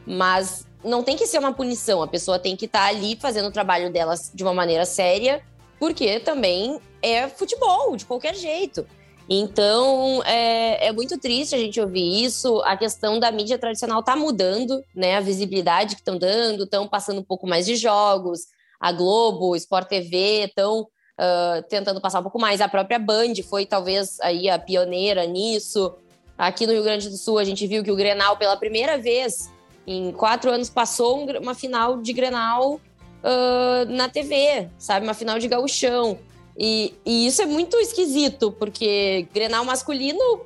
Mas 0.06 0.66
não 0.86 1.02
tem 1.02 1.16
que 1.16 1.26
ser 1.26 1.38
uma 1.38 1.52
punição, 1.52 2.00
a 2.00 2.06
pessoa 2.06 2.38
tem 2.38 2.56
que 2.56 2.66
estar 2.66 2.84
tá 2.84 2.88
ali 2.88 3.16
fazendo 3.20 3.48
o 3.48 3.52
trabalho 3.52 3.92
delas 3.92 4.30
de 4.32 4.42
uma 4.42 4.54
maneira 4.54 4.84
séria, 4.84 5.42
porque 5.78 6.20
também 6.20 6.80
é 7.02 7.28
futebol, 7.28 7.96
de 7.96 8.06
qualquer 8.06 8.34
jeito. 8.34 8.86
Então, 9.28 10.22
é, 10.24 10.86
é, 10.86 10.92
muito 10.92 11.18
triste 11.18 11.54
a 11.54 11.58
gente 11.58 11.80
ouvir 11.80 12.24
isso. 12.24 12.62
A 12.64 12.76
questão 12.76 13.18
da 13.18 13.32
mídia 13.32 13.58
tradicional 13.58 13.98
está 13.98 14.14
mudando, 14.14 14.80
né? 14.94 15.16
A 15.16 15.20
visibilidade 15.20 15.96
que 15.96 16.00
estão 16.00 16.16
dando, 16.16 16.62
estão 16.62 16.86
passando 16.86 17.20
um 17.20 17.24
pouco 17.24 17.46
mais 17.46 17.66
de 17.66 17.74
jogos. 17.74 18.42
A 18.78 18.92
Globo, 18.92 19.56
Sport 19.56 19.88
TV 19.88 20.44
estão 20.44 20.82
uh, 20.82 21.62
tentando 21.68 22.00
passar 22.00 22.20
um 22.20 22.22
pouco 22.22 22.38
mais. 22.38 22.60
A 22.60 22.68
própria 22.68 23.00
Band 23.00 23.34
foi 23.48 23.66
talvez 23.66 24.20
aí 24.20 24.48
a 24.48 24.60
pioneira 24.60 25.26
nisso. 25.26 25.92
Aqui 26.38 26.64
no 26.64 26.72
Rio 26.72 26.84
Grande 26.84 27.08
do 27.08 27.16
Sul, 27.16 27.38
a 27.38 27.44
gente 27.44 27.66
viu 27.66 27.82
que 27.82 27.90
o 27.90 27.96
Grenal, 27.96 28.36
pela 28.36 28.56
primeira 28.56 28.96
vez 28.96 29.50
em 29.86 30.12
quatro 30.12 30.50
anos, 30.50 30.68
passou 30.68 31.24
uma 31.40 31.54
final 31.54 32.00
de 32.02 32.12
Grenal 32.12 32.74
uh, 32.74 33.90
na 33.90 34.08
TV, 34.08 34.68
sabe? 34.78 35.06
Uma 35.06 35.14
final 35.14 35.38
de 35.38 35.46
gauchão. 35.46 36.18
E, 36.58 36.94
e 37.04 37.26
isso 37.26 37.42
é 37.42 37.46
muito 37.46 37.76
esquisito, 37.76 38.50
porque 38.52 39.28
Grenal 39.32 39.64
masculino 39.64 40.40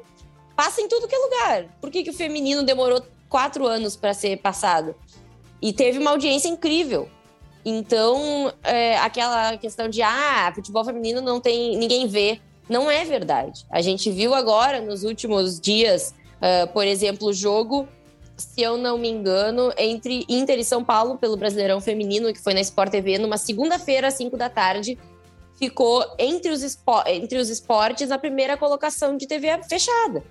passa 0.56 0.80
em 0.80 0.88
tudo 0.88 1.09
que 1.09 1.14
é 1.14 1.18
lugar. 1.18 1.64
Por 1.80 1.90
que, 1.90 2.02
que 2.02 2.11
o 2.11 2.14
feminino 2.14 2.62
demorou 2.62 3.02
quatro 3.28 3.66
anos 3.66 3.97
para 3.97 4.12
ser 4.12 4.37
passado? 4.38 4.94
E 5.62 5.73
teve 5.73 5.99
uma 5.99 6.11
audiência 6.11 6.49
incrível. 6.49 7.09
Então, 7.64 8.52
é, 8.62 8.99
aquela 8.99 9.56
questão 9.59 9.88
de 9.88 10.02
ah, 10.02 10.50
futebol 10.54 10.85
feminino 10.85 11.20
não 11.20 11.40
tem. 11.40 11.76
ninguém 11.76 12.06
vê. 12.06 12.40
Não 12.68 12.90
é 12.90 13.04
verdade. 13.04 13.66
A 13.70 13.80
gente 13.80 14.11
viu 14.11 14.35
agora, 14.35 14.80
nos 14.80 15.02
últimos 15.02 15.61
dias, 15.61 16.14
uh, 16.37 16.73
por 16.73 16.87
exemplo, 16.87 17.28
o 17.28 17.32
jogo, 17.32 17.88
se 18.40 18.61
eu 18.62 18.76
não 18.76 18.99
me 18.99 19.09
engano, 19.09 19.73
entre 19.78 20.25
Inter 20.28 20.59
e 20.59 20.64
São 20.64 20.82
Paulo, 20.82 21.18
pelo 21.18 21.37
Brasileirão 21.37 21.80
Feminino, 21.80 22.32
que 22.32 22.40
foi 22.40 22.54
na 22.54 22.61
Sport 22.61 22.90
TV, 22.90 23.18
numa 23.18 23.37
segunda-feira, 23.37 24.09
às 24.09 24.14
5 24.14 24.37
da 24.37 24.49
tarde 24.49 24.99
ficou 25.61 26.02
entre 26.18 26.50
os, 26.50 26.78
entre 27.06 27.38
os 27.38 27.50
esportes 27.50 28.11
a 28.11 28.18
primeira 28.18 28.56
colocação 28.56 29.14
de 29.18 29.26
TV 29.26 29.62
fechada. 29.68 30.25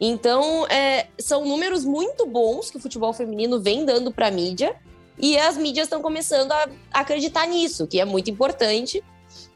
Então, 0.00 0.66
é, 0.66 1.08
são 1.18 1.44
números 1.44 1.84
muito 1.84 2.26
bons 2.26 2.70
que 2.70 2.78
o 2.78 2.80
futebol 2.80 3.12
feminino 3.12 3.60
vem 3.60 3.84
dando 3.84 4.10
para 4.10 4.28
a 4.28 4.30
mídia 4.30 4.74
e 5.18 5.36
as 5.38 5.58
mídias 5.58 5.86
estão 5.86 6.00
começando 6.00 6.50
a 6.50 6.66
acreditar 6.90 7.46
nisso, 7.46 7.86
que 7.86 8.00
é 8.00 8.04
muito 8.04 8.30
importante. 8.30 9.04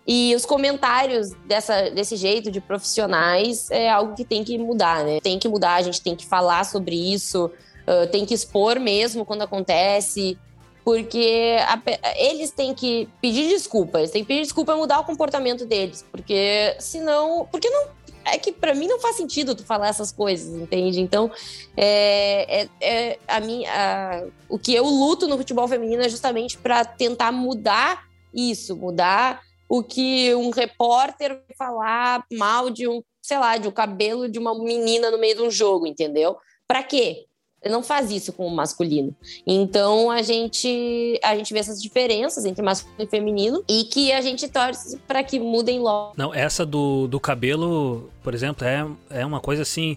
E 0.06 0.34
os 0.36 0.44
comentários 0.44 1.30
dessa, 1.46 1.90
desse 1.90 2.14
jeito 2.14 2.50
de 2.50 2.60
profissionais 2.60 3.70
é 3.70 3.90
algo 3.90 4.14
que 4.14 4.24
tem 4.24 4.44
que 4.44 4.56
mudar, 4.56 5.02
né? 5.02 5.18
Tem 5.20 5.38
que 5.38 5.48
mudar, 5.48 5.76
a 5.76 5.82
gente 5.82 6.00
tem 6.00 6.14
que 6.14 6.24
falar 6.24 6.64
sobre 6.64 6.94
isso, 6.94 7.50
uh, 7.86 8.06
tem 8.10 8.24
que 8.24 8.34
expor 8.34 8.78
mesmo 8.78 9.24
quando 9.24 9.42
acontece 9.42 10.38
porque 10.86 11.56
a, 11.66 11.82
eles 12.16 12.52
têm 12.52 12.72
que 12.72 13.08
pedir 13.20 13.48
desculpa, 13.48 13.98
eles 13.98 14.12
têm 14.12 14.22
que 14.22 14.28
pedir 14.28 14.42
desculpa 14.42 14.72
e 14.72 14.76
mudar 14.76 15.00
o 15.00 15.04
comportamento 15.04 15.66
deles, 15.66 16.06
porque 16.12 16.76
senão, 16.78 17.44
porque 17.50 17.68
não 17.68 17.88
é 18.24 18.38
que 18.38 18.52
para 18.52 18.72
mim 18.72 18.86
não 18.86 19.00
faz 19.00 19.16
sentido 19.16 19.56
tu 19.56 19.64
falar 19.64 19.88
essas 19.88 20.12
coisas, 20.12 20.54
entende? 20.54 21.00
Então, 21.00 21.28
é, 21.76 22.62
é, 22.62 22.68
é 22.80 23.18
a 23.26 23.40
minha, 23.40 23.68
a, 23.68 24.26
o 24.48 24.60
que 24.60 24.72
eu 24.72 24.84
luto 24.84 25.26
no 25.26 25.36
futebol 25.36 25.66
feminino 25.66 26.02
é 26.02 26.08
justamente 26.08 26.56
para 26.56 26.84
tentar 26.84 27.32
mudar 27.32 28.04
isso, 28.32 28.76
mudar 28.76 29.40
o 29.68 29.82
que 29.82 30.32
um 30.36 30.50
repórter 30.50 31.42
falar 31.58 32.24
mal 32.32 32.70
de 32.70 32.86
um, 32.86 33.02
sei 33.20 33.38
lá, 33.38 33.56
de 33.56 33.66
um 33.66 33.72
cabelo 33.72 34.28
de 34.28 34.38
uma 34.38 34.56
menina 34.56 35.10
no 35.10 35.18
meio 35.18 35.34
de 35.34 35.42
um 35.42 35.50
jogo, 35.50 35.84
entendeu? 35.84 36.36
Para 36.68 36.84
quê? 36.84 37.26
Não 37.68 37.82
faz 37.82 38.10
isso 38.10 38.32
com 38.32 38.46
o 38.46 38.54
masculino. 38.54 39.14
Então 39.46 40.10
a 40.10 40.22
gente 40.22 41.18
a 41.22 41.36
gente 41.36 41.52
vê 41.52 41.58
essas 41.58 41.82
diferenças 41.82 42.44
entre 42.44 42.62
masculino 42.62 43.04
e 43.04 43.06
feminino 43.06 43.64
e 43.68 43.84
que 43.84 44.12
a 44.12 44.20
gente 44.20 44.48
torce 44.48 44.98
para 45.06 45.22
que 45.22 45.38
mudem 45.38 45.80
logo. 45.80 46.14
Não, 46.16 46.34
essa 46.34 46.64
do, 46.64 47.06
do 47.06 47.20
cabelo, 47.20 48.10
por 48.22 48.34
exemplo, 48.34 48.66
é, 48.66 48.86
é 49.10 49.26
uma 49.26 49.40
coisa 49.40 49.62
assim. 49.62 49.96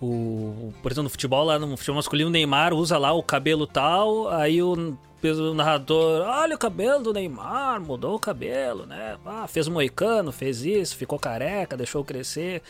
O, 0.00 0.72
por 0.82 0.90
exemplo, 0.90 1.04
no 1.04 1.10
futebol, 1.10 1.44
lá 1.44 1.60
no 1.60 1.76
futebol 1.76 1.96
masculino, 1.96 2.28
o 2.28 2.32
Neymar 2.32 2.74
usa 2.74 2.98
lá 2.98 3.12
o 3.12 3.22
cabelo 3.22 3.68
tal, 3.68 4.28
aí 4.28 4.60
o, 4.60 4.72
o 4.72 5.54
narrador, 5.54 6.26
olha 6.26 6.56
o 6.56 6.58
cabelo 6.58 7.04
do 7.04 7.12
Neymar, 7.12 7.80
mudou 7.80 8.16
o 8.16 8.18
cabelo, 8.18 8.84
né? 8.84 9.16
Ah, 9.24 9.46
fez 9.46 9.68
moicano, 9.68 10.32
fez 10.32 10.64
isso, 10.64 10.96
ficou 10.96 11.20
careca, 11.20 11.76
deixou 11.76 12.02
crescer. 12.04 12.62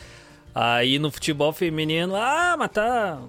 Aí 0.53 0.99
no 0.99 1.09
futebol 1.09 1.51
feminino, 1.51 2.15
ah, 2.15 2.55
mas 2.57 2.69
tá 2.69 3.19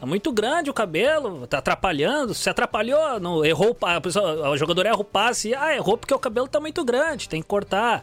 Tá 0.00 0.06
muito 0.06 0.32
grande 0.32 0.70
o 0.70 0.74
cabelo, 0.74 1.46
tá 1.46 1.58
atrapalhando. 1.58 2.32
Se 2.32 2.48
atrapalhou, 2.48 3.20
não, 3.20 3.44
errou 3.44 3.76
o, 3.78 4.48
o 4.48 4.56
jogador 4.56 4.86
erra 4.86 4.96
o 4.96 5.04
passe. 5.04 5.54
Ah, 5.54 5.74
errou 5.74 5.98
porque 5.98 6.14
o 6.14 6.18
cabelo 6.18 6.48
tá 6.48 6.58
muito 6.58 6.82
grande, 6.82 7.28
tem 7.28 7.42
que 7.42 7.46
cortar. 7.46 8.02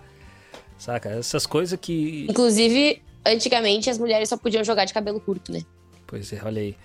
Saca? 0.78 1.10
Essas 1.10 1.48
coisas 1.48 1.80
que. 1.82 2.28
Inclusive, 2.30 3.02
antigamente 3.26 3.90
as 3.90 3.98
mulheres 3.98 4.30
só 4.30 4.38
podiam 4.38 4.64
jogar 4.64 4.86
de 4.86 4.94
cabelo 4.94 5.20
curto, 5.20 5.52
né? 5.52 5.64
Pois 6.06 6.32
é, 6.32 6.40
olha 6.46 6.62
aí. 6.62 6.78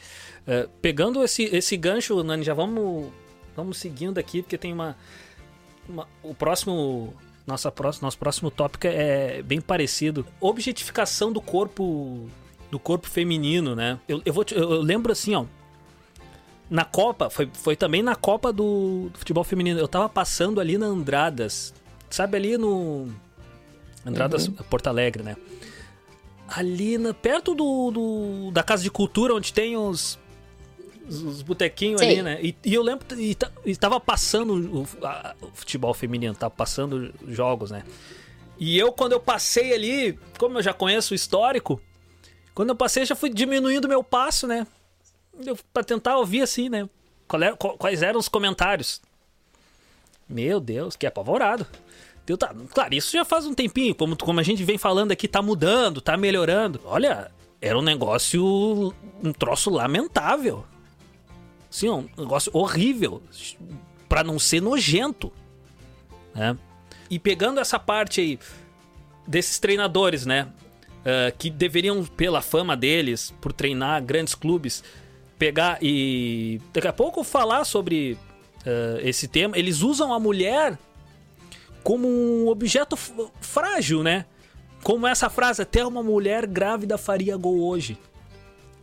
Uh, 0.46 0.66
pegando 0.80 1.22
esse, 1.22 1.42
esse 1.44 1.76
gancho, 1.76 2.22
Nani, 2.24 2.42
já 2.42 2.54
vamos, 2.54 3.12
vamos 3.54 3.76
seguindo 3.76 4.16
aqui, 4.16 4.40
porque 4.40 4.56
tem 4.56 4.72
uma. 4.72 4.96
uma 5.86 6.08
o 6.22 6.34
próximo. 6.34 7.12
Nossa, 7.46 7.70
nosso 8.00 8.16
próximo 8.16 8.50
tópico 8.50 8.86
é 8.86 9.42
bem 9.42 9.60
parecido. 9.60 10.24
Objetificação 10.40 11.30
do 11.30 11.40
corpo 11.40 12.30
do 12.72 12.78
corpo 12.78 13.06
feminino, 13.06 13.76
né? 13.76 14.00
Eu, 14.08 14.22
eu, 14.24 14.32
vou 14.32 14.42
te, 14.42 14.54
eu 14.54 14.80
lembro 14.80 15.12
assim, 15.12 15.34
ó. 15.34 15.44
Na 16.70 16.86
Copa, 16.86 17.28
foi, 17.28 17.50
foi 17.52 17.76
também 17.76 18.02
na 18.02 18.16
Copa 18.16 18.50
do, 18.50 19.10
do, 19.12 19.18
futebol 19.18 19.44
feminino. 19.44 19.78
Eu 19.78 19.86
tava 19.86 20.08
passando 20.08 20.58
ali 20.58 20.78
na 20.78 20.86
Andradas. 20.86 21.74
Sabe 22.08 22.38
ali 22.38 22.56
no. 22.56 23.08
Andradas, 24.06 24.48
uhum. 24.48 24.54
Porto 24.70 24.86
Alegre, 24.86 25.22
né? 25.22 25.36
Ali 26.48 26.96
na, 26.96 27.12
perto 27.12 27.54
do, 27.54 27.90
do, 27.90 28.50
da 28.52 28.62
Casa 28.62 28.82
de 28.82 28.90
Cultura, 28.90 29.34
onde 29.34 29.52
tem 29.52 29.76
os, 29.76 30.18
os 31.06 31.42
botequinhos 31.42 32.00
ali, 32.00 32.22
né? 32.22 32.38
E, 32.42 32.56
e, 32.64 32.72
eu 32.72 32.82
lembro, 32.82 33.04
e, 33.20 33.36
e 33.66 33.76
tava 33.76 34.00
passando 34.00 34.54
o, 34.54 35.06
a, 35.06 35.34
o 35.42 35.48
futebol 35.52 35.92
feminino, 35.92 36.34
tava 36.34 36.54
passando 36.54 37.12
jogos, 37.28 37.70
né? 37.70 37.82
E 38.58 38.78
eu, 38.78 38.92
quando 38.92 39.12
eu 39.12 39.20
passei 39.20 39.74
ali, 39.74 40.18
como 40.38 40.56
eu 40.56 40.62
já 40.62 40.72
conheço 40.72 41.12
o 41.12 41.14
histórico, 41.14 41.78
quando 42.54 42.70
eu 42.70 42.76
passei, 42.76 43.04
já 43.04 43.14
fui 43.14 43.30
diminuindo 43.30 43.88
meu 43.88 44.02
passo, 44.02 44.46
né? 44.46 44.66
Eu, 45.44 45.58
pra 45.72 45.82
tentar 45.82 46.18
ouvir 46.18 46.42
assim, 46.42 46.68
né? 46.68 46.88
Era, 47.32 47.56
quais 47.56 48.02
eram 48.02 48.20
os 48.20 48.28
comentários. 48.28 49.00
Meu 50.28 50.60
Deus, 50.60 50.96
que 50.96 51.06
apavorado. 51.06 51.66
Deu, 52.26 52.36
tá, 52.36 52.54
claro, 52.72 52.94
isso 52.94 53.12
já 53.12 53.24
faz 53.24 53.46
um 53.46 53.54
tempinho, 53.54 53.94
como, 53.94 54.16
como 54.16 54.38
a 54.38 54.42
gente 54.42 54.62
vem 54.62 54.78
falando 54.78 55.12
aqui, 55.12 55.26
tá 55.26 55.42
mudando, 55.42 56.00
tá 56.00 56.16
melhorando. 56.16 56.80
Olha, 56.84 57.30
era 57.60 57.78
um 57.78 57.82
negócio, 57.82 58.94
um 59.22 59.32
troço 59.32 59.70
lamentável. 59.70 60.64
Assim, 61.70 61.88
um 61.88 62.08
negócio 62.16 62.50
horrível, 62.54 63.22
para 64.08 64.22
não 64.22 64.38
ser 64.38 64.60
nojento, 64.60 65.32
né? 66.34 66.56
E 67.08 67.18
pegando 67.18 67.60
essa 67.60 67.78
parte 67.78 68.20
aí 68.20 68.38
desses 69.26 69.58
treinadores, 69.58 70.26
né? 70.26 70.48
Uh, 71.02 71.36
que 71.36 71.50
deveriam, 71.50 72.04
pela 72.04 72.40
fama 72.40 72.76
deles, 72.76 73.34
por 73.40 73.52
treinar 73.52 74.00
grandes 74.00 74.36
clubes, 74.36 74.84
pegar 75.36 75.78
e 75.82 76.60
daqui 76.72 76.86
a 76.86 76.92
pouco 76.92 77.24
falar 77.24 77.64
sobre 77.64 78.16
uh, 78.64 79.00
esse 79.02 79.26
tema. 79.26 79.58
Eles 79.58 79.82
usam 79.82 80.12
a 80.12 80.20
mulher 80.20 80.78
como 81.82 82.06
um 82.06 82.46
objeto 82.48 82.96
frágil, 83.40 84.04
né? 84.04 84.26
Como 84.84 85.04
essa 85.04 85.28
frase, 85.28 85.62
até 85.62 85.84
uma 85.84 86.02
mulher 86.02 86.46
grávida 86.46 86.96
faria 86.96 87.36
gol 87.36 87.60
hoje. 87.60 87.98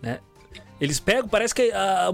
Né? 0.01 0.19
Eles 0.79 0.99
pegam, 0.99 1.27
parece 1.27 1.53
que 1.53 1.71
a, 1.71 2.11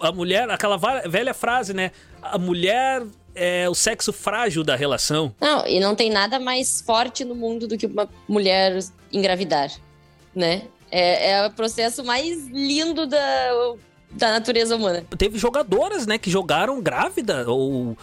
a 0.00 0.12
mulher, 0.12 0.50
aquela 0.50 0.76
velha 1.08 1.34
frase, 1.34 1.72
né? 1.72 1.92
A 2.20 2.38
mulher 2.38 3.04
é 3.34 3.68
o 3.68 3.74
sexo 3.74 4.12
frágil 4.12 4.62
da 4.62 4.76
relação. 4.76 5.34
Não, 5.40 5.66
e 5.66 5.80
não 5.80 5.94
tem 5.94 6.10
nada 6.10 6.38
mais 6.38 6.80
forte 6.80 7.24
no 7.24 7.34
mundo 7.34 7.66
do 7.66 7.76
que 7.76 7.86
uma 7.86 8.08
mulher 8.28 8.78
engravidar, 9.12 9.70
né? 10.34 10.62
É, 10.90 11.30
é 11.30 11.46
o 11.46 11.50
processo 11.50 12.04
mais 12.04 12.46
lindo 12.48 13.06
da, 13.06 13.18
da 14.10 14.32
natureza 14.32 14.76
humana. 14.76 15.04
Teve 15.16 15.38
jogadoras, 15.38 16.06
né, 16.06 16.18
que 16.18 16.30
jogaram 16.30 16.80
grávida 16.82 17.50
ou 17.50 17.96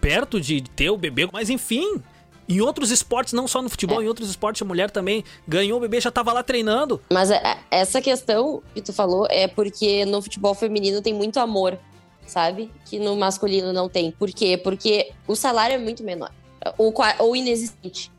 perto 0.00 0.40
de 0.40 0.60
ter 0.60 0.90
o 0.90 0.96
bebê, 0.96 1.28
mas 1.32 1.50
enfim, 1.50 2.02
em 2.48 2.60
outros 2.60 2.90
esportes, 2.90 3.32
não 3.32 3.48
só 3.48 3.60
no 3.60 3.68
futebol, 3.68 4.00
é. 4.00 4.04
em 4.04 4.08
outros 4.08 4.30
esportes, 4.30 4.62
a 4.62 4.64
mulher 4.64 4.90
também 4.90 5.24
ganhou 5.46 5.78
o 5.78 5.80
bebê, 5.80 6.00
já 6.00 6.10
tava 6.10 6.32
lá 6.32 6.42
treinando. 6.42 7.00
Mas 7.12 7.30
é, 7.30 7.36
é, 7.36 7.58
essa 7.70 8.00
questão 8.00 8.62
que 8.74 8.82
tu 8.82 8.92
falou 8.92 9.26
é 9.30 9.48
porque 9.48 10.04
no 10.04 10.22
futebol 10.22 10.54
feminino 10.54 11.02
tem 11.02 11.12
muito 11.12 11.38
amor, 11.40 11.78
sabe? 12.26 12.70
Que 12.84 12.98
no 12.98 13.16
masculino 13.16 13.72
não 13.72 13.88
tem. 13.88 14.10
Por 14.10 14.30
quê? 14.30 14.56
Porque 14.56 15.12
o 15.26 15.34
salário 15.34 15.74
é 15.74 15.78
muito 15.78 16.02
menor 16.02 16.30
ou, 16.76 16.92
ou 17.18 17.36
inexistente. 17.36 18.10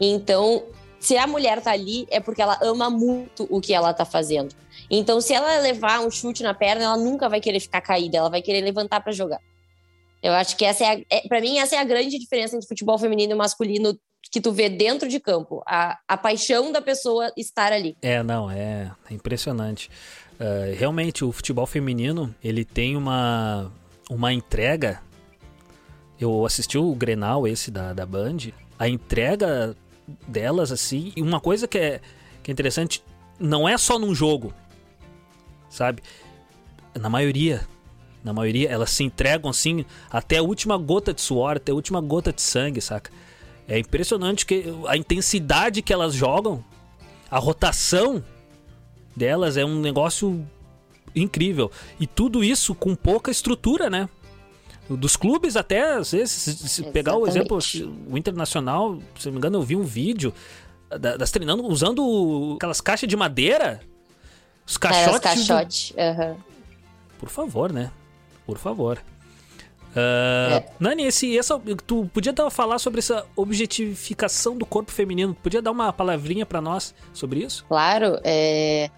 Então, 0.00 0.64
se 0.98 1.16
a 1.16 1.26
mulher 1.26 1.60
tá 1.60 1.72
ali, 1.72 2.06
é 2.10 2.20
porque 2.20 2.40
ela 2.40 2.58
ama 2.62 2.88
muito 2.88 3.46
o 3.50 3.60
que 3.60 3.74
ela 3.74 3.92
tá 3.92 4.04
fazendo. 4.04 4.54
Então, 4.90 5.20
se 5.20 5.34
ela 5.34 5.58
levar 5.58 6.00
um 6.00 6.10
chute 6.10 6.42
na 6.42 6.54
perna, 6.54 6.84
ela 6.84 6.96
nunca 6.96 7.28
vai 7.28 7.40
querer 7.40 7.60
ficar 7.60 7.80
caída, 7.80 8.18
ela 8.18 8.30
vai 8.30 8.42
querer 8.42 8.60
levantar 8.60 9.00
para 9.00 9.12
jogar. 9.12 9.40
Eu 10.22 10.32
acho 10.32 10.56
que 10.56 10.64
essa 10.64 10.84
é, 10.84 11.04
é 11.10 11.28
para 11.28 11.40
mim 11.40 11.58
essa 11.58 11.74
é 11.74 11.78
a 11.78 11.84
grande 11.84 12.16
diferença 12.16 12.54
entre 12.54 12.68
futebol 12.68 12.96
feminino 12.96 13.32
e 13.32 13.34
masculino 13.34 13.98
que 14.30 14.40
tu 14.40 14.52
vê 14.52 14.68
dentro 14.68 15.08
de 15.08 15.18
campo, 15.18 15.62
a, 15.66 15.98
a 16.06 16.16
paixão 16.16 16.70
da 16.70 16.80
pessoa 16.80 17.32
estar 17.36 17.72
ali. 17.72 17.96
É, 18.00 18.22
não, 18.22 18.48
é, 18.48 18.92
é 19.10 19.14
impressionante. 19.14 19.90
Uh, 20.34 20.76
realmente 20.76 21.24
o 21.24 21.30
futebol 21.30 21.66
feminino 21.66 22.34
ele 22.42 22.64
tem 22.64 22.96
uma 22.96 23.70
uma 24.10 24.32
entrega. 24.32 25.00
Eu 26.20 26.44
assisti 26.44 26.78
o 26.78 26.94
Grenal 26.94 27.46
esse 27.46 27.70
da, 27.70 27.92
da 27.92 28.06
Band, 28.06 28.38
a 28.78 28.88
entrega 28.88 29.76
delas 30.26 30.70
assim, 30.70 31.12
e 31.16 31.22
uma 31.22 31.40
coisa 31.40 31.66
que 31.66 31.78
é, 31.78 32.00
que 32.42 32.50
é 32.50 32.52
interessante, 32.52 33.02
não 33.38 33.68
é 33.68 33.76
só 33.78 33.98
num 33.98 34.14
jogo, 34.14 34.52
sabe? 35.68 36.02
Na 36.94 37.08
maioria 37.08 37.66
na 38.22 38.32
maioria, 38.32 38.68
elas 38.68 38.90
se 38.90 39.02
entregam 39.02 39.50
assim 39.50 39.84
até 40.10 40.38
a 40.38 40.42
última 40.42 40.78
gota 40.78 41.12
de 41.12 41.20
suor, 41.20 41.56
até 41.56 41.72
a 41.72 41.74
última 41.74 42.00
gota 42.00 42.32
de 42.32 42.40
sangue, 42.40 42.80
saca? 42.80 43.10
É 43.66 43.78
impressionante 43.78 44.46
que 44.46 44.64
a 44.86 44.96
intensidade 44.96 45.82
que 45.82 45.92
elas 45.92 46.14
jogam, 46.14 46.64
a 47.30 47.38
rotação 47.38 48.22
delas 49.16 49.56
é 49.56 49.64
um 49.64 49.80
negócio 49.80 50.46
incrível. 51.14 51.70
E 52.00 52.06
tudo 52.06 52.42
isso 52.42 52.74
com 52.74 52.94
pouca 52.94 53.30
estrutura, 53.30 53.88
né? 53.88 54.08
Dos 54.88 55.16
clubes 55.16 55.56
até, 55.56 55.94
às 55.94 56.12
vezes, 56.12 56.34
se 56.34 56.82
pegar 56.84 57.16
o 57.16 57.26
exemplo, 57.26 57.58
o 58.10 58.18
Internacional, 58.18 58.98
se 59.18 59.26
não 59.26 59.32
me 59.32 59.38
engano, 59.38 59.58
eu 59.58 59.62
vi 59.62 59.76
um 59.76 59.84
vídeo 59.84 60.34
das 61.16 61.30
treinando 61.30 61.64
usando 61.64 62.54
aquelas 62.56 62.80
caixas 62.80 63.08
de 63.08 63.16
madeira. 63.16 63.80
Os 64.66 64.76
caixotes. 64.76 65.06
É, 65.06 65.14
os 65.14 65.20
caixotes. 65.20 65.90
Uhum. 65.90 66.36
Por 67.18 67.28
favor, 67.28 67.72
né? 67.72 67.90
por 68.46 68.58
favor. 68.58 68.98
Uh, 69.94 70.54
é. 70.54 70.66
Nani, 70.80 71.04
esse, 71.04 71.36
essa, 71.36 71.60
tu 71.86 72.08
podia 72.12 72.32
dar, 72.32 72.48
falar 72.50 72.78
sobre 72.78 73.00
essa 73.00 73.26
objetificação 73.36 74.56
do 74.56 74.64
corpo 74.64 74.90
feminino? 74.90 75.34
Podia 75.34 75.60
dar 75.60 75.70
uma 75.70 75.92
palavrinha 75.92 76.46
para 76.46 76.60
nós 76.60 76.94
sobre 77.12 77.40
isso? 77.40 77.64
Claro, 77.68 78.18
é, 78.24 78.90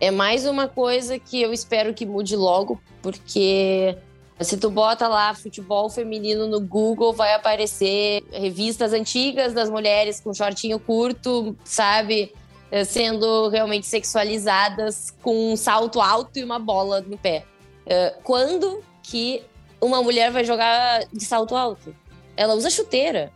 é 0.00 0.10
mais 0.10 0.46
uma 0.46 0.66
coisa 0.66 1.18
que 1.18 1.40
eu 1.42 1.52
espero 1.52 1.92
que 1.92 2.06
mude 2.06 2.34
logo, 2.34 2.80
porque 3.02 3.96
se 4.40 4.56
tu 4.56 4.70
bota 4.70 5.06
lá 5.06 5.34
futebol 5.34 5.90
feminino 5.90 6.46
no 6.46 6.60
Google, 6.60 7.12
vai 7.12 7.34
aparecer 7.34 8.24
revistas 8.32 8.94
antigas 8.94 9.52
das 9.52 9.68
mulheres 9.68 10.18
com 10.18 10.32
shortinho 10.32 10.80
curto, 10.80 11.54
sabe? 11.62 12.32
É, 12.70 12.84
sendo 12.84 13.48
realmente 13.48 13.86
sexualizadas 13.86 15.14
com 15.22 15.52
um 15.52 15.56
salto 15.56 16.00
alto 16.00 16.38
e 16.38 16.44
uma 16.44 16.58
bola 16.58 17.00
no 17.02 17.18
pé. 17.18 17.44
É, 17.84 18.14
quando 18.22 18.82
que 19.02 19.42
uma 19.80 20.02
mulher 20.02 20.30
vai 20.30 20.44
jogar 20.44 21.04
de 21.12 21.24
salto 21.24 21.54
alto? 21.54 21.94
Ela 22.36 22.54
usa 22.54 22.70
chuteira, 22.70 23.30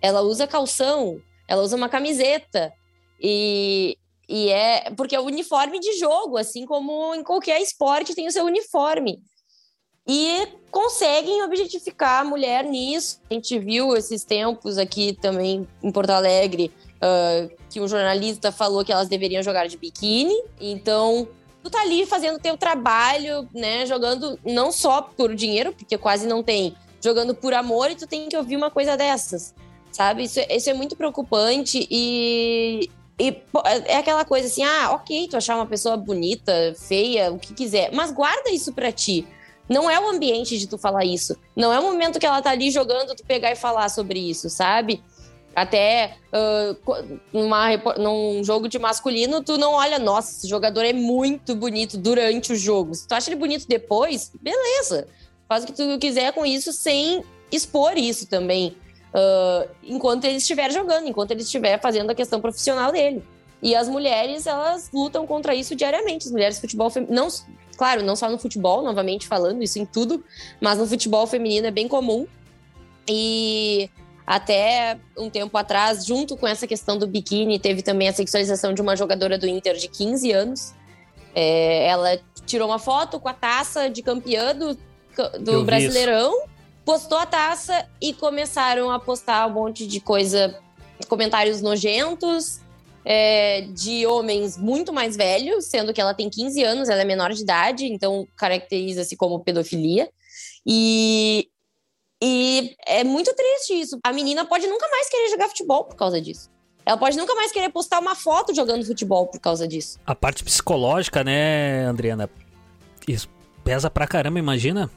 ela 0.00 0.22
usa 0.22 0.46
calção, 0.46 1.20
ela 1.46 1.62
usa 1.62 1.76
uma 1.76 1.88
camiseta. 1.88 2.72
E, 3.20 3.96
e 4.28 4.50
é 4.50 4.90
porque 4.90 5.16
é 5.16 5.20
o 5.20 5.24
uniforme 5.24 5.80
de 5.80 5.98
jogo, 5.98 6.36
assim 6.36 6.66
como 6.66 7.14
em 7.14 7.24
qualquer 7.24 7.60
esporte 7.62 8.14
tem 8.14 8.26
o 8.26 8.32
seu 8.32 8.44
uniforme. 8.44 9.22
E 10.06 10.48
conseguem 10.70 11.42
objetificar 11.42 12.20
a 12.20 12.24
mulher 12.24 12.64
nisso. 12.64 13.20
A 13.30 13.34
gente 13.34 13.58
viu 13.58 13.96
esses 13.96 14.24
tempos 14.24 14.78
aqui 14.78 15.12
também 15.20 15.68
em 15.82 15.92
Porto 15.92 16.10
Alegre, 16.10 16.72
uh, 16.96 17.50
que 17.70 17.80
um 17.80 17.88
jornalista 17.88 18.50
falou 18.50 18.84
que 18.84 18.92
elas 18.92 19.08
deveriam 19.08 19.42
jogar 19.42 19.66
de 19.66 19.76
biquíni. 19.76 20.34
Então, 20.58 21.28
tu 21.62 21.70
tá 21.70 21.82
ali 21.82 22.06
fazendo 22.06 22.38
teu 22.38 22.56
trabalho, 22.56 23.48
né? 23.54 23.84
Jogando 23.84 24.38
não 24.44 24.72
só 24.72 25.02
por 25.02 25.34
dinheiro, 25.34 25.72
porque 25.72 25.98
quase 25.98 26.26
não 26.26 26.42
tem, 26.42 26.74
jogando 27.02 27.34
por 27.34 27.52
amor, 27.52 27.90
e 27.90 27.94
tu 27.94 28.06
tem 28.06 28.28
que 28.28 28.36
ouvir 28.36 28.56
uma 28.56 28.70
coisa 28.70 28.96
dessas, 28.96 29.54
sabe? 29.92 30.24
Isso, 30.24 30.40
isso 30.48 30.70
é 30.70 30.74
muito 30.74 30.96
preocupante 30.96 31.86
e, 31.90 32.90
e 33.18 33.36
é 33.86 33.96
aquela 33.96 34.24
coisa 34.24 34.46
assim, 34.46 34.62
ah, 34.62 34.92
ok, 34.92 35.28
tu 35.28 35.36
achar 35.36 35.56
uma 35.56 35.66
pessoa 35.66 35.96
bonita, 35.96 36.52
feia, 36.78 37.32
o 37.32 37.38
que 37.38 37.52
quiser, 37.52 37.90
mas 37.92 38.12
guarda 38.12 38.50
isso 38.50 38.72
pra 38.72 38.92
ti. 38.92 39.26
Não 39.68 39.90
é 39.90 40.00
o 40.00 40.08
ambiente 40.08 40.56
de 40.56 40.66
tu 40.66 40.78
falar 40.78 41.04
isso. 41.04 41.36
Não 41.54 41.72
é 41.72 41.78
o 41.78 41.82
momento 41.82 42.18
que 42.18 42.24
ela 42.24 42.40
tá 42.40 42.50
ali 42.50 42.70
jogando, 42.70 43.14
tu 43.14 43.24
pegar 43.24 43.50
e 43.50 43.56
falar 43.56 43.88
sobre 43.88 44.18
isso, 44.18 44.48
sabe? 44.48 45.02
Até 45.54 46.16
uh, 46.32 47.10
numa, 47.32 47.76
num 47.98 48.42
jogo 48.44 48.68
de 48.68 48.78
masculino, 48.78 49.42
tu 49.42 49.58
não 49.58 49.72
olha, 49.72 49.98
nossa, 49.98 50.30
esse 50.30 50.48
jogador 50.48 50.84
é 50.84 50.92
muito 50.92 51.54
bonito 51.54 51.98
durante 51.98 52.52
o 52.52 52.56
jogo. 52.56 52.94
Se 52.94 53.06
tu 53.06 53.12
acha 53.12 53.28
ele 53.28 53.36
bonito 53.36 53.66
depois, 53.66 54.30
beleza. 54.40 55.08
Faz 55.48 55.64
o 55.64 55.66
que 55.66 55.72
tu 55.72 55.98
quiser 55.98 56.32
com 56.32 56.46
isso 56.46 56.72
sem 56.72 57.24
expor 57.50 57.98
isso 57.98 58.26
também. 58.28 58.76
Uh, 59.08 59.68
enquanto 59.82 60.24
ele 60.24 60.36
estiver 60.36 60.70
jogando, 60.70 61.06
enquanto 61.06 61.30
ele 61.30 61.42
estiver 61.42 61.80
fazendo 61.80 62.10
a 62.10 62.14
questão 62.14 62.40
profissional 62.40 62.92
dele. 62.92 63.22
E 63.62 63.74
as 63.74 63.88
mulheres, 63.88 64.46
elas 64.46 64.90
lutam 64.92 65.26
contra 65.26 65.54
isso 65.54 65.74
diariamente. 65.74 66.26
As 66.26 66.32
mulheres 66.32 66.58
do 66.58 66.60
futebol 66.60 66.90
feminino. 66.90 67.22
Não, 67.22 67.28
claro, 67.76 68.02
não 68.02 68.14
só 68.14 68.30
no 68.30 68.38
futebol, 68.38 68.82
novamente 68.82 69.26
falando 69.26 69.62
isso 69.62 69.78
em 69.78 69.86
tudo, 69.86 70.24
mas 70.60 70.78
no 70.78 70.86
futebol 70.86 71.26
feminino 71.26 71.66
é 71.66 71.70
bem 71.70 71.88
comum. 71.88 72.26
E 73.08 73.90
até 74.26 74.98
um 75.16 75.30
tempo 75.30 75.56
atrás, 75.56 76.04
junto 76.04 76.36
com 76.36 76.46
essa 76.46 76.66
questão 76.66 76.98
do 76.98 77.06
biquíni, 77.06 77.58
teve 77.58 77.82
também 77.82 78.08
a 78.08 78.12
sexualização 78.12 78.74
de 78.74 78.82
uma 78.82 78.94
jogadora 78.94 79.38
do 79.38 79.46
Inter 79.46 79.76
de 79.76 79.88
15 79.88 80.32
anos. 80.32 80.74
É, 81.34 81.88
ela 81.88 82.20
tirou 82.44 82.68
uma 82.68 82.78
foto 82.78 83.18
com 83.18 83.28
a 83.28 83.32
taça 83.32 83.88
de 83.88 84.02
campeã 84.02 84.54
do, 84.54 84.78
do 85.40 85.64
Brasileirão, 85.64 86.42
postou 86.88 87.18
a 87.18 87.26
taça 87.26 87.86
e 88.00 88.14
começaram 88.14 88.90
a 88.90 88.98
postar 88.98 89.46
um 89.46 89.52
monte 89.52 89.86
de 89.86 90.00
coisa, 90.00 90.58
comentários 91.06 91.60
nojentos, 91.60 92.60
é, 93.04 93.60
de 93.74 94.06
homens 94.06 94.56
muito 94.56 94.90
mais 94.90 95.14
velhos, 95.14 95.66
sendo 95.66 95.92
que 95.92 96.00
ela 96.00 96.14
tem 96.14 96.30
15 96.30 96.64
anos, 96.64 96.88
ela 96.88 97.02
é 97.02 97.04
menor 97.04 97.34
de 97.34 97.42
idade, 97.42 97.84
então 97.84 98.26
caracteriza-se 98.34 99.18
como 99.18 99.38
pedofilia. 99.40 100.08
E 100.66 101.50
E 102.22 102.74
é 102.86 103.04
muito 103.04 103.34
triste 103.34 103.78
isso. 103.78 103.98
A 104.02 104.10
menina 104.10 104.46
pode 104.46 104.66
nunca 104.66 104.88
mais 104.88 105.10
querer 105.10 105.28
jogar 105.28 105.48
futebol 105.48 105.84
por 105.84 105.94
causa 105.94 106.18
disso. 106.18 106.50
Ela 106.86 106.96
pode 106.96 107.18
nunca 107.18 107.34
mais 107.34 107.52
querer 107.52 107.68
postar 107.68 107.98
uma 108.00 108.14
foto 108.14 108.54
jogando 108.54 108.86
futebol 108.86 109.26
por 109.26 109.38
causa 109.38 109.68
disso. 109.68 110.00
A 110.06 110.14
parte 110.14 110.42
psicológica, 110.42 111.22
né, 111.22 111.86
Adriana? 111.86 112.30
Isso 113.06 113.28
pesa 113.62 113.90
pra 113.90 114.06
caramba, 114.06 114.38
imagina. 114.38 114.90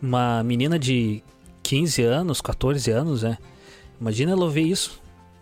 Uma 0.00 0.42
menina 0.42 0.78
de 0.78 1.22
15 1.62 2.02
anos, 2.02 2.40
14 2.40 2.90
anos, 2.90 3.22
né? 3.22 3.38
Imagina 4.00 4.32
ela 4.32 4.44
ouvir 4.44 4.70
isso. 4.70 5.00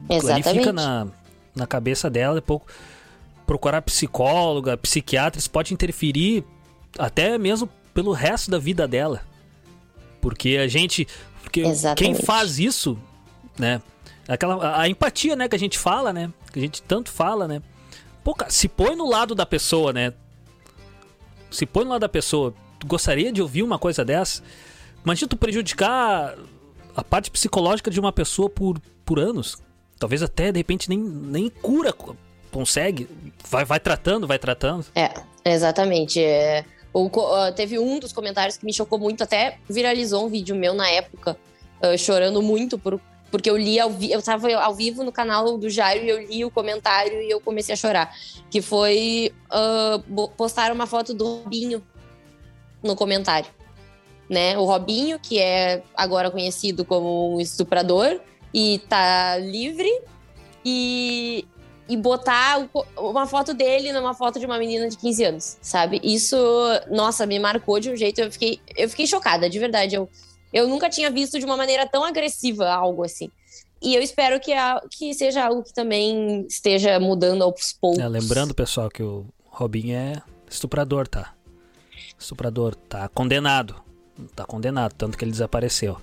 Exatamente. 0.08 0.48
Ele 0.48 0.58
fica 0.60 0.72
na, 0.72 1.06
na 1.54 1.66
cabeça 1.66 2.08
dela, 2.08 2.36
depois 2.36 2.62
procurar 3.46 3.82
psicóloga, 3.82 4.76
psiquiatra, 4.76 5.38
isso 5.38 5.50
pode 5.50 5.74
interferir 5.74 6.44
até 6.98 7.36
mesmo 7.38 7.68
pelo 7.92 8.12
resto 8.12 8.50
da 8.50 8.58
vida 8.58 8.88
dela. 8.88 9.22
Porque 10.20 10.56
a 10.56 10.66
gente. 10.66 11.06
Porque 11.42 11.60
Exatamente. 11.60 12.16
quem 12.16 12.24
faz 12.26 12.58
isso, 12.58 12.98
né? 13.58 13.82
Aquela, 14.26 14.80
a, 14.80 14.88
empatia, 14.88 15.36
né, 15.36 15.48
que 15.48 15.54
a 15.54 15.58
gente 15.58 15.78
fala, 15.78 16.12
né? 16.12 16.32
Que 16.50 16.58
a 16.58 16.62
gente 16.62 16.82
tanto 16.82 17.10
fala, 17.10 17.46
né? 17.46 17.62
Pô, 18.22 18.34
se 18.48 18.68
põe 18.68 18.96
no 18.96 19.06
lado 19.06 19.34
da 19.34 19.44
pessoa, 19.44 19.92
né? 19.92 20.14
Se 21.50 21.66
põe 21.66 21.84
no 21.84 21.90
lado 21.90 22.00
da 22.00 22.08
pessoa. 22.08 22.54
Gostaria 22.84 23.32
de 23.32 23.42
ouvir 23.42 23.62
uma 23.62 23.78
coisa 23.78 24.04
dessa? 24.04 24.42
Imagina 25.04 25.28
tu 25.28 25.36
prejudicar 25.36 26.36
a 26.96 27.04
parte 27.04 27.30
psicológica 27.30 27.90
de 27.90 28.00
uma 28.00 28.12
pessoa 28.12 28.48
por, 28.48 28.80
por 29.04 29.18
anos. 29.18 29.58
Talvez 29.98 30.22
até, 30.22 30.52
de 30.52 30.58
repente, 30.58 30.88
nem, 30.88 30.98
nem 30.98 31.48
cura 31.48 31.94
consegue. 32.50 33.08
Vai, 33.48 33.64
vai 33.64 33.80
tratando, 33.80 34.26
vai 34.26 34.38
tratando. 34.38 34.86
É, 34.94 35.12
exatamente. 35.44 36.22
É, 36.22 36.64
o, 36.92 37.10
teve 37.56 37.78
um 37.78 37.98
dos 37.98 38.12
comentários 38.12 38.56
que 38.56 38.64
me 38.64 38.72
chocou 38.72 38.98
muito, 38.98 39.22
até 39.22 39.58
viralizou 39.68 40.24
um 40.24 40.28
vídeo 40.28 40.54
meu 40.54 40.72
na 40.72 40.88
época, 40.88 41.36
uh, 41.82 41.98
chorando 41.98 42.40
muito 42.40 42.78
por, 42.78 43.00
porque 43.30 43.50
eu 43.50 43.56
li 43.56 43.80
ao 43.80 43.90
vi 43.90 44.12
eu 44.12 44.20
estava 44.20 44.54
ao 44.54 44.74
vivo 44.74 45.02
no 45.02 45.10
canal 45.10 45.58
do 45.58 45.68
Jairo 45.68 46.04
e 46.04 46.08
eu 46.08 46.22
li 46.22 46.44
o 46.44 46.50
comentário 46.50 47.20
e 47.20 47.28
eu 47.28 47.40
comecei 47.40 47.72
a 47.72 47.76
chorar. 47.76 48.14
Que 48.48 48.62
foi 48.62 49.32
uh, 49.50 50.28
postar 50.28 50.70
uma 50.70 50.86
foto 50.86 51.12
do 51.12 51.42
Robinho 51.42 51.82
no 52.84 52.94
comentário. 52.94 53.50
Né? 54.30 54.56
O 54.56 54.64
Robinho, 54.64 55.18
que 55.18 55.38
é 55.38 55.82
agora 55.96 56.30
conhecido 56.30 56.84
como 56.84 57.34
um 57.34 57.40
estuprador 57.40 58.20
e 58.52 58.80
tá 58.88 59.36
livre, 59.38 59.90
e, 60.64 61.46
e 61.88 61.96
botar 61.96 62.66
uma 62.96 63.26
foto 63.26 63.52
dele 63.52 63.92
numa 63.92 64.14
foto 64.14 64.40
de 64.40 64.46
uma 64.46 64.58
menina 64.58 64.88
de 64.88 64.96
15 64.96 65.24
anos, 65.24 65.58
sabe? 65.60 66.00
Isso, 66.02 66.36
nossa, 66.90 67.26
me 67.26 67.38
marcou 67.38 67.78
de 67.78 67.90
um 67.90 67.96
jeito, 67.96 68.20
eu 68.20 68.32
fiquei, 68.32 68.60
eu 68.76 68.88
fiquei 68.88 69.06
chocada, 69.06 69.50
de 69.50 69.58
verdade. 69.58 69.94
Eu, 69.94 70.08
eu 70.52 70.66
nunca 70.66 70.88
tinha 70.88 71.10
visto 71.10 71.38
de 71.38 71.44
uma 71.44 71.56
maneira 71.56 71.86
tão 71.86 72.02
agressiva 72.04 72.68
algo 72.70 73.04
assim. 73.04 73.30
E 73.82 73.94
eu 73.94 74.00
espero 74.00 74.40
que, 74.40 74.52
a, 74.52 74.80
que 74.90 75.12
seja 75.12 75.44
algo 75.44 75.62
que 75.62 75.74
também 75.74 76.46
esteja 76.48 76.98
mudando 76.98 77.42
aos 77.42 77.74
poucos. 77.78 77.98
É, 77.98 78.08
lembrando, 78.08 78.54
pessoal, 78.54 78.88
que 78.88 79.02
o 79.02 79.26
Robinho 79.44 79.94
é 79.94 80.22
estuprador, 80.48 81.06
tá? 81.06 81.33
Estuprador, 82.18 82.74
tá 82.74 83.08
condenado. 83.08 83.76
Tá 84.34 84.44
condenado, 84.44 84.92
tanto 84.94 85.18
que 85.18 85.24
ele 85.24 85.32
desapareceu. 85.32 85.98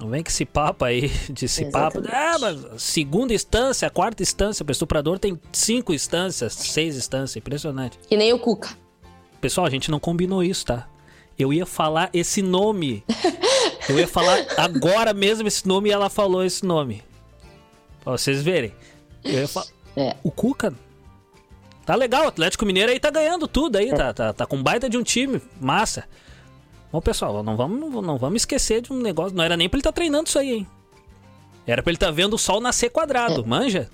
Não 0.00 0.08
vem 0.08 0.22
que 0.22 0.30
esse 0.30 0.46
papo 0.46 0.84
aí, 0.84 1.08
de 1.28 1.44
esse 1.44 1.66
papo. 1.66 2.02
Ah, 2.08 2.38
mas 2.40 2.82
segunda 2.82 3.34
instância, 3.34 3.88
quarta 3.90 4.22
instância, 4.22 4.64
o 4.66 4.70
estuprador 4.70 5.18
tem 5.18 5.38
cinco 5.52 5.92
instâncias, 5.92 6.54
seis 6.54 6.96
instâncias, 6.96 7.36
impressionante. 7.36 7.98
Que 8.08 8.16
nem 8.16 8.32
o 8.32 8.38
Cuca. 8.38 8.70
Pessoal, 9.40 9.66
a 9.66 9.70
gente 9.70 9.90
não 9.90 10.00
combinou 10.00 10.42
isso, 10.42 10.66
tá? 10.66 10.88
Eu 11.38 11.52
ia 11.52 11.66
falar 11.66 12.10
esse 12.12 12.42
nome. 12.42 13.04
Eu 13.88 13.98
ia 13.98 14.08
falar 14.08 14.38
agora 14.56 15.14
mesmo 15.14 15.48
esse 15.48 15.66
nome 15.66 15.88
e 15.88 15.92
ela 15.92 16.10
falou 16.10 16.44
esse 16.44 16.64
nome. 16.64 17.02
Pra 18.02 18.12
vocês 18.12 18.42
verem. 18.42 18.74
Eu 19.24 19.40
ia 19.40 19.48
falar. 19.48 19.66
É. 19.96 20.16
O 20.22 20.30
Cuca. 20.30 20.74
Tá 21.84 21.94
legal, 21.94 22.24
o 22.24 22.28
Atlético 22.28 22.66
Mineiro 22.66 22.92
aí 22.92 23.00
tá 23.00 23.10
ganhando 23.10 23.48
tudo 23.48 23.76
aí, 23.76 23.90
tá, 23.90 24.12
tá, 24.12 24.32
tá 24.32 24.46
com 24.46 24.62
baita 24.62 24.88
de 24.88 24.96
um 24.96 25.02
time, 25.02 25.40
massa. 25.60 26.04
Bom, 26.92 27.00
pessoal, 27.00 27.42
não 27.42 27.56
vamos, 27.56 28.04
não 28.04 28.18
vamos 28.18 28.42
esquecer 28.42 28.82
de 28.82 28.92
um 28.92 29.00
negócio. 29.00 29.36
Não 29.36 29.44
era 29.44 29.56
nem 29.56 29.68
pra 29.68 29.76
ele 29.76 29.80
estar 29.80 29.92
tá 29.92 29.96
treinando 29.96 30.28
isso 30.28 30.38
aí, 30.38 30.50
hein? 30.50 30.66
Era 31.66 31.82
pra 31.82 31.90
ele 31.90 31.96
estar 31.96 32.06
tá 32.06 32.12
vendo 32.12 32.34
o 32.34 32.38
sol 32.38 32.60
nascer 32.60 32.90
quadrado, 32.90 33.42
é. 33.42 33.46
manja? 33.46 33.88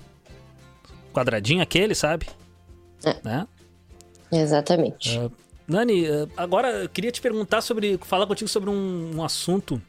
Quadradinho 1.13 1.61
aquele, 1.61 1.93
sabe? 1.93 2.27
É. 3.03 3.15
Né? 3.23 3.47
Exatamente. 4.31 5.17
Uh, 5.17 5.31
Nani, 5.67 6.09
uh, 6.09 6.29
agora 6.35 6.69
eu 6.83 6.89
queria 6.89 7.11
te 7.11 7.21
perguntar 7.21 7.61
sobre. 7.61 7.99
falar 8.01 8.25
contigo 8.25 8.49
sobre 8.49 8.69
um, 8.69 9.17
um, 9.17 9.23
assunto 9.23 9.81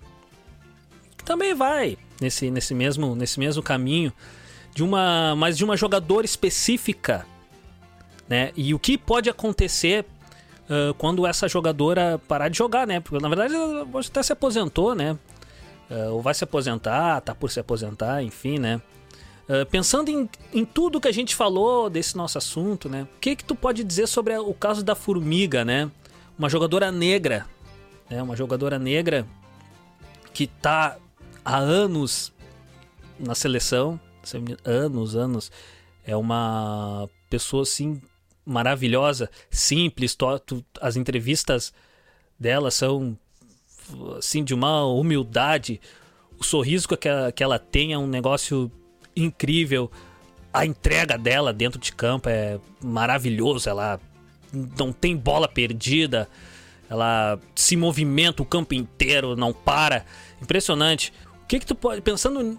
que 1.17 1.25
também 1.25 1.55
vai 1.55 1.97
nesse, 2.21 2.51
nesse, 2.51 2.75
mesmo, 2.75 3.15
nesse 3.15 3.41
mesmo 3.41 3.63
caminho. 3.63 4.13
De 4.75 4.83
uma. 4.83 5.35
Mas 5.35 5.57
de 5.57 5.65
uma 5.65 5.77
jogadora 5.77 6.27
específica. 6.27 7.27
Né? 8.29 8.53
E 8.57 8.75
o 8.75 8.79
que 8.79 8.99
pode 8.99 9.31
acontecer 9.31 10.05
uh, 10.69 10.95
quando 10.95 11.27
essa 11.27 11.49
jogadora 11.49 12.21
parar 12.29 12.49
de 12.49 12.59
jogar, 12.59 12.87
né? 12.87 13.01
Porque 13.01 13.21
na 13.21 13.29
verdade 13.29 13.55
ela 13.55 13.87
até 13.99 14.23
se 14.23 14.33
aposentou, 14.33 14.95
né? 14.95 15.19
Uh, 15.91 16.13
ou 16.13 16.23
vai 16.23 16.35
se 16.35 16.45
aposentar, 16.45 17.21
tá 17.23 17.35
por 17.35 17.51
se 17.51 17.59
aposentar, 17.59 18.23
enfim, 18.23 18.59
né? 18.59 18.81
Uh, 19.49 19.65
pensando 19.71 20.11
em, 20.11 20.29
em 20.53 20.65
tudo 20.65 21.01
que 21.01 21.09
a 21.09 21.13
gente 21.13 21.35
falou 21.35 21.89
desse 21.89 22.17
nosso 22.17 22.37
assunto, 22.37 22.89
né? 22.89 23.09
O 23.17 23.19
que 23.19 23.35
que 23.35 23.45
tu 23.45 23.55
pode 23.55 23.83
dizer 23.83 24.07
sobre 24.07 24.37
o 24.37 24.53
caso 24.53 24.85
da 24.85 24.95
Formiga, 24.95 25.65
né? 25.65 25.91
Uma 26.39 26.51
jogadora 26.51 26.93
negra, 26.93 27.47
né? 28.11 28.23
Uma 28.23 28.37
jogadora 28.37 28.79
negra 28.79 29.27
que 30.35 30.47
tá 30.47 30.99
há 31.43 31.57
anos 31.57 32.33
na 33.19 33.35
seleção, 33.35 33.99
anos, 34.65 35.17
anos. 35.17 35.51
É 36.05 36.15
uma 36.15 37.09
pessoa 37.31 37.63
assim 37.63 38.01
maravilhosa, 38.49 39.31
simples, 39.51 40.17
as 40.81 40.97
entrevistas 40.97 41.73
dela 42.41 42.71
são 42.71 43.17
assim 44.17 44.43
de 44.43 44.55
uma 44.55 44.85
humildade, 44.87 45.81
o 46.39 46.45
sorriso 46.45 46.89
que 46.89 47.09
ela, 47.09 47.31
que 47.31 47.43
ela 47.43 47.59
tem 47.59 47.93
é 47.93 47.99
um 47.99 48.07
negócio 48.07 48.71
incrível, 49.15 49.91
a 50.53 50.65
entrega 50.65 51.19
dela 51.19 51.53
dentro 51.53 51.79
de 51.79 51.93
campo 51.93 52.29
é 52.29 52.59
maravilhoso, 52.83 53.69
ela 53.69 54.01
não 54.79 54.93
tem 54.93 55.15
bola 55.15 55.47
perdida, 55.47 56.29
ela 56.89 57.39
se 57.55 57.77
movimenta 57.77 58.43
o 58.43 58.47
campo 58.47 58.73
inteiro, 58.73 59.37
não 59.37 59.53
para, 59.53 60.07
impressionante 60.41 61.13
que 61.49 61.59
que 61.59 61.67
tu 61.67 61.75
pode, 61.75 62.03
pensando 62.03 62.59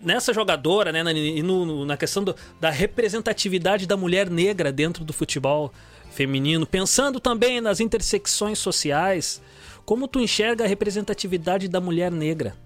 nessa 0.00 0.32
jogadora, 0.32 0.90
né, 0.90 1.02
no, 1.02 1.66
no, 1.66 1.84
na 1.84 1.96
questão 1.96 2.24
do, 2.24 2.34
da 2.58 2.70
representatividade 2.70 3.86
da 3.86 3.98
mulher 3.98 4.30
negra 4.30 4.72
dentro 4.72 5.04
do 5.04 5.12
futebol 5.12 5.70
feminino, 6.10 6.66
pensando 6.66 7.20
também 7.20 7.60
nas 7.60 7.80
intersecções 7.80 8.58
sociais, 8.58 9.42
como 9.84 10.08
tu 10.08 10.20
enxerga 10.20 10.64
a 10.64 10.66
representatividade 10.66 11.68
da 11.68 11.80
mulher 11.80 12.10
negra 12.10 12.56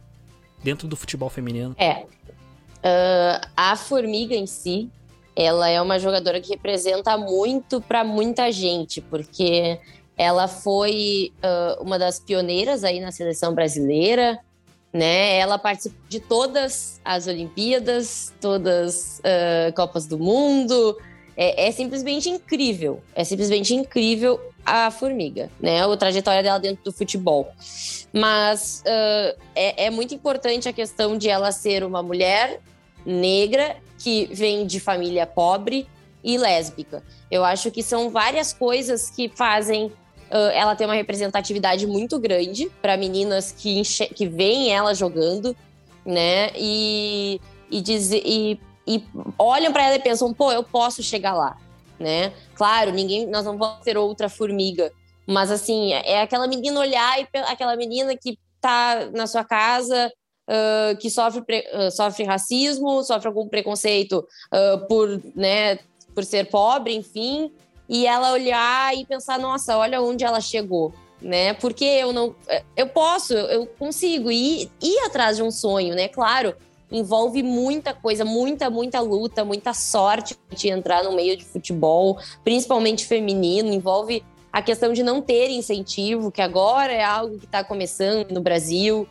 dentro 0.63 0.87
do 0.87 0.97
futebol 0.97 1.29
feminino? 1.29 1.75
É, 1.77 2.03
uh, 2.03 3.49
a 3.57 3.75
formiga 3.75 4.35
em 4.35 4.47
si, 4.47 4.89
ela 5.35 5.69
é 5.69 5.83
uma 5.83 5.99
jogadora 5.99 6.41
que 6.41 6.51
representa 6.51 7.19
muito 7.19 7.81
para 7.81 8.05
muita 8.05 8.53
gente, 8.53 9.01
porque 9.01 9.81
ela 10.17 10.47
foi 10.47 11.33
uh, 11.43 11.83
uma 11.83 11.99
das 11.99 12.21
pioneiras 12.21 12.85
aí 12.85 13.01
na 13.01 13.11
seleção 13.11 13.53
brasileira, 13.53 14.39
né? 14.95 15.39
Ela 15.39 15.59
participa 15.59 15.97
de 16.09 16.21
todas 16.21 17.01
as 17.05 17.27
Olimpíadas, 17.27 18.33
todas 18.41 19.19
uh, 19.19 19.73
Copas 19.75 20.07
do 20.07 20.17
Mundo. 20.17 20.97
É, 21.37 21.67
é, 21.67 21.73
simplesmente 21.73 22.31
incrível. 22.31 23.03
É 23.13 23.25
simplesmente 23.25 23.75
incrível 23.75 24.41
a 24.65 24.89
formiga, 24.93 25.51
né? 25.61 25.85
A 25.85 25.97
trajetória 25.97 26.45
dela 26.45 26.61
dentro 26.61 26.85
do 26.85 26.93
futebol. 26.93 27.51
Mas 28.13 28.85
uh, 28.87 29.37
é, 29.57 29.87
é 29.87 29.91
muito 29.91 30.15
importante 30.15 30.69
a 30.69 30.73
questão 30.73 31.19
de 31.19 31.29
ela 31.29 31.51
ser 31.51 31.83
uma 31.83 32.01
mulher 32.01 32.61
negra 33.05 33.77
que 33.99 34.27
vem 34.33 34.65
de 34.65 34.79
família 34.79 35.27
pobre 35.27 35.89
e 36.23 36.39
lésbica. 36.39 37.03
Eu 37.29 37.45
acho 37.45 37.69
que 37.73 37.83
são 37.83 38.11
várias 38.11 38.53
coisas 38.53 39.11
que 39.11 39.29
fazem 39.29 39.93
ela 40.53 40.75
tem 40.75 40.87
uma 40.87 40.95
representatividade 40.95 41.87
muito 41.87 42.19
grande 42.19 42.71
para 42.83 42.97
meninas 42.97 43.53
que, 43.53 43.83
que 44.15 44.27
veem 44.27 44.73
ela 44.73 44.95
jogando, 44.95 45.57
né? 46.05 46.51
E, 46.57 47.41
e, 47.71 47.81
diz, 47.81 48.11
e, 48.11 48.61
e 48.87 49.05
olham 49.39 49.73
para 49.73 49.85
ela 49.85 49.97
e 49.97 50.03
pensam, 50.03 50.35
pô, 50.35 50.51
eu 50.53 50.65
posso 50.65 51.03
chegar 51.03 51.35
lá, 51.35 51.57
né? 51.99 52.33
Claro, 52.55 52.91
ninguém, 52.91 53.27
nós 53.27 53.45
não 53.45 53.57
vamos 53.57 53.85
ter 53.85 53.97
outra 53.97 54.29
formiga, 54.29 54.93
mas 55.27 55.51
assim, 55.51 55.93
é 55.93 56.21
aquela 56.21 56.47
menina 56.47 56.81
olhar 56.81 57.21
e 57.21 57.29
aquela 57.47 57.77
menina 57.77 58.17
que 58.17 58.39
tá 58.61 59.09
na 59.13 59.27
sua 59.27 59.45
casa, 59.45 60.13
uh, 60.49 60.97
que 60.99 61.09
sofre, 61.11 61.43
uh, 61.73 61.91
sofre 61.91 62.25
racismo, 62.25 63.03
sofre 63.03 63.29
algum 63.29 63.49
preconceito 63.49 64.27
por, 64.89 65.23
né, 65.35 65.79
por 66.15 66.25
ser 66.25 66.49
pobre, 66.51 66.95
enfim, 66.95 67.53
e 67.95 68.09
ela 68.09 68.33
olhar 68.33 68.93
e 68.97 69.07
pensar, 69.07 69.39
nossa, 69.39 69.79
olha 69.79 70.03
onde 70.03 70.25
ela 70.25 70.41
chegou, 70.41 70.93
né? 71.23 71.55
Porque 71.55 71.85
eu 71.85 72.13
não. 72.13 72.35
Eu 72.77 72.89
posso, 72.89 73.33
eu 73.35 73.69
consigo 73.69 74.33
ir, 74.33 74.69
ir 74.83 74.99
atrás 75.07 75.37
de 75.37 75.45
um 75.45 75.51
sonho, 75.53 75.95
né? 75.95 76.09
Claro, 76.09 76.57
envolve 76.91 77.41
muita 77.41 77.95
coisa, 77.95 78.25
muita, 78.25 78.69
muita 78.69 78.99
luta, 78.99 79.45
muita 79.45 79.73
sorte 79.73 80.37
de 80.51 80.71
entrar 80.71 81.05
no 81.05 81.13
meio 81.13 81.37
de 81.37 81.45
futebol, 81.45 82.19
principalmente 82.43 83.07
feminino, 83.07 83.73
envolve 83.73 84.25
a 84.53 84.61
questão 84.61 84.93
de 84.93 85.05
não 85.05 85.23
ter 85.23 85.51
incentivo, 85.51 86.33
que 86.33 86.43
agora 86.43 86.93
é 86.93 87.05
algo 87.05 87.39
que 87.39 87.45
está 87.45 87.63
começando 87.63 88.33
no 88.33 88.41
Brasil. 88.41 89.07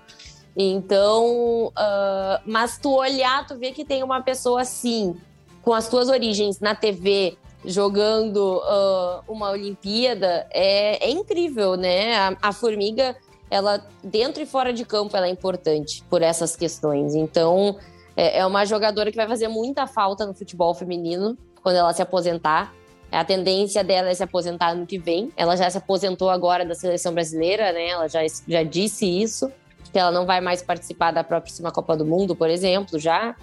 Então, 0.58 1.68
uh, 1.68 2.42
mas 2.46 2.78
tu 2.78 2.94
olhar, 2.94 3.48
tu 3.48 3.56
vê 3.56 3.72
que 3.72 3.86
tem 3.86 4.04
uma 4.04 4.22
pessoa 4.22 4.60
assim, 4.60 5.16
com 5.62 5.74
as 5.74 5.88
tuas 5.88 6.10
origens 6.10 6.60
na 6.60 6.76
TV, 6.76 7.38
jogando 7.66 8.58
uh, 8.58 9.24
uma 9.28 9.52
Olimpíada, 9.52 10.48
é, 10.52 11.06
é 11.06 11.10
incrível, 11.10 11.76
né? 11.76 12.16
A, 12.18 12.38
a, 12.42 12.54
Formiga, 12.54 13.16
ela, 13.50 13.86
dentro 14.04 14.42
e 14.42 14.46
fora 14.46 14.74
de 14.74 14.86
campo, 14.86 15.16
ela 15.16 15.28
é 15.28 15.30
importante 15.30 16.04
por 16.10 16.22
essas 16.22 16.56
questões. 16.56 17.16
Então, 17.16 17.78
é, 18.16 18.40
é 18.40 18.46
uma 18.46 18.66
jogadora 18.66 19.12
que 19.12 19.18
vai 19.18 19.28
fazer 19.28 19.48
muita 19.48 19.88
falta 19.88 20.26
no 20.26 20.34
futebol 20.34 20.74
feminino 20.74 21.38
quando 21.62 21.78
ela 21.78 21.94
se 21.94 22.02
aposentar. 22.02 22.74
A 23.12 23.24
tendência 23.24 23.84
dela 23.84 24.10
é 24.10 24.14
se 24.14 24.24
aposentar 24.24 24.76
no 24.76 24.88
que 24.88 24.98
vem. 24.98 25.32
Ela 25.38 25.56
já 25.56 25.70
se 25.70 25.78
aposentou 25.78 26.30
agora 26.30 26.66
da 26.66 26.74
seleção 26.74 27.14
brasileira, 27.14 27.72
né? 27.72 27.90
Ela 27.90 28.08
já, 28.08 28.22
já 28.48 28.64
disse 28.64 29.06
isso 29.06 29.52
que 29.92 30.00
ela 30.00 30.12
não 30.12 30.26
vai 30.26 30.42
mais 30.42 30.64
participar 30.64 31.12
da 31.12 31.24
próxima 31.24 31.72
Copa 31.72 31.96
do 31.96 32.04
Mundo, 32.04 32.36
por 32.36 32.50
exemplo, 32.50 32.98
já. 32.98 33.36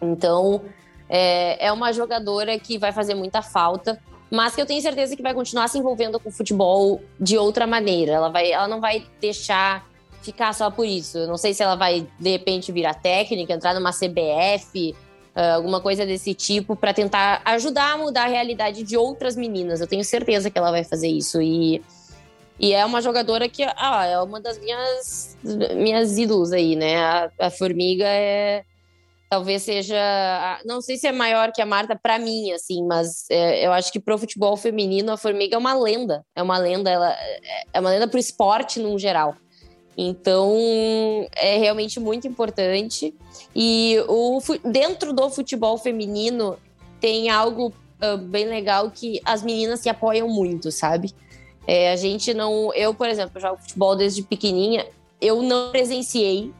Então, 0.00 0.62
é, 1.08 1.66
é 1.66 1.72
uma 1.72 1.92
jogadora 1.92 2.58
que 2.58 2.78
vai 2.78 2.92
fazer 2.92 3.14
muita 3.14 3.42
falta, 3.42 4.00
mas 4.30 4.54
que 4.54 4.60
eu 4.60 4.66
tenho 4.66 4.80
certeza 4.80 5.14
que 5.14 5.22
vai 5.22 5.34
continuar 5.34 5.68
se 5.68 5.78
envolvendo 5.78 6.18
com 6.18 6.28
o 6.28 6.32
futebol 6.32 7.00
de 7.20 7.38
outra 7.38 7.66
maneira. 7.66 8.12
Ela, 8.12 8.28
vai, 8.28 8.50
ela 8.50 8.66
não 8.66 8.80
vai 8.80 9.04
deixar 9.20 9.86
ficar 10.22 10.52
só 10.54 10.70
por 10.70 10.86
isso. 10.86 11.18
Eu 11.18 11.26
não 11.26 11.36
sei 11.36 11.54
se 11.54 11.62
ela 11.62 11.76
vai, 11.76 12.06
de 12.18 12.30
repente, 12.30 12.72
virar 12.72 12.94
técnica, 12.94 13.52
entrar 13.52 13.74
numa 13.74 13.92
CBF, 13.92 14.94
ah, 15.34 15.54
alguma 15.54 15.80
coisa 15.80 16.06
desse 16.06 16.34
tipo, 16.34 16.74
para 16.74 16.94
tentar 16.94 17.42
ajudar 17.44 17.92
a 17.92 17.98
mudar 17.98 18.24
a 18.24 18.28
realidade 18.28 18.82
de 18.82 18.96
outras 18.96 19.36
meninas. 19.36 19.80
Eu 19.80 19.86
tenho 19.86 20.02
certeza 20.02 20.50
que 20.50 20.58
ela 20.58 20.70
vai 20.70 20.82
fazer 20.82 21.08
isso. 21.08 21.40
E 21.40 21.82
e 22.58 22.72
é 22.72 22.84
uma 22.84 23.02
jogadora 23.02 23.48
que 23.48 23.64
ah, 23.64 24.06
é 24.06 24.18
uma 24.20 24.40
das 24.40 24.58
minhas, 24.58 25.36
minhas 25.76 26.16
ídolos 26.16 26.52
aí, 26.52 26.76
né? 26.76 26.96
A, 26.96 27.30
a 27.38 27.50
Formiga 27.50 28.06
é. 28.06 28.64
Talvez 29.34 29.64
seja. 29.64 30.60
Não 30.64 30.80
sei 30.80 30.96
se 30.96 31.08
é 31.08 31.12
maior 31.12 31.50
que 31.50 31.60
a 31.60 31.66
Marta 31.66 31.98
para 32.00 32.20
mim, 32.20 32.52
assim, 32.52 32.86
mas 32.86 33.24
é, 33.28 33.66
eu 33.66 33.72
acho 33.72 33.90
que 33.90 33.98
pro 33.98 34.16
futebol 34.16 34.56
feminino 34.56 35.10
a 35.10 35.16
Formiga 35.16 35.56
é 35.56 35.58
uma 35.58 35.74
lenda. 35.74 36.24
É 36.36 36.40
uma 36.40 36.56
lenda, 36.56 36.88
ela 36.88 37.12
é 37.72 37.80
uma 37.80 37.90
lenda 37.90 38.06
pro 38.06 38.16
esporte 38.16 38.78
num 38.78 38.96
geral. 38.96 39.34
Então, 39.98 40.56
é 41.34 41.58
realmente 41.58 41.98
muito 41.98 42.28
importante. 42.28 43.12
E 43.56 43.96
o, 44.06 44.38
dentro 44.64 45.12
do 45.12 45.28
futebol 45.28 45.78
feminino 45.78 46.56
tem 47.00 47.28
algo 47.28 47.72
uh, 48.04 48.16
bem 48.16 48.46
legal 48.46 48.88
que 48.88 49.20
as 49.24 49.42
meninas 49.42 49.80
se 49.80 49.88
apoiam 49.88 50.28
muito, 50.28 50.70
sabe? 50.70 51.12
É, 51.66 51.90
a 51.90 51.96
gente 51.96 52.32
não. 52.32 52.72
Eu, 52.72 52.94
por 52.94 53.08
exemplo, 53.08 53.40
jogo 53.40 53.60
futebol 53.60 53.96
desde 53.96 54.22
pequenininha, 54.22 54.86
eu 55.20 55.42
não 55.42 55.72
presenciei 55.72 56.52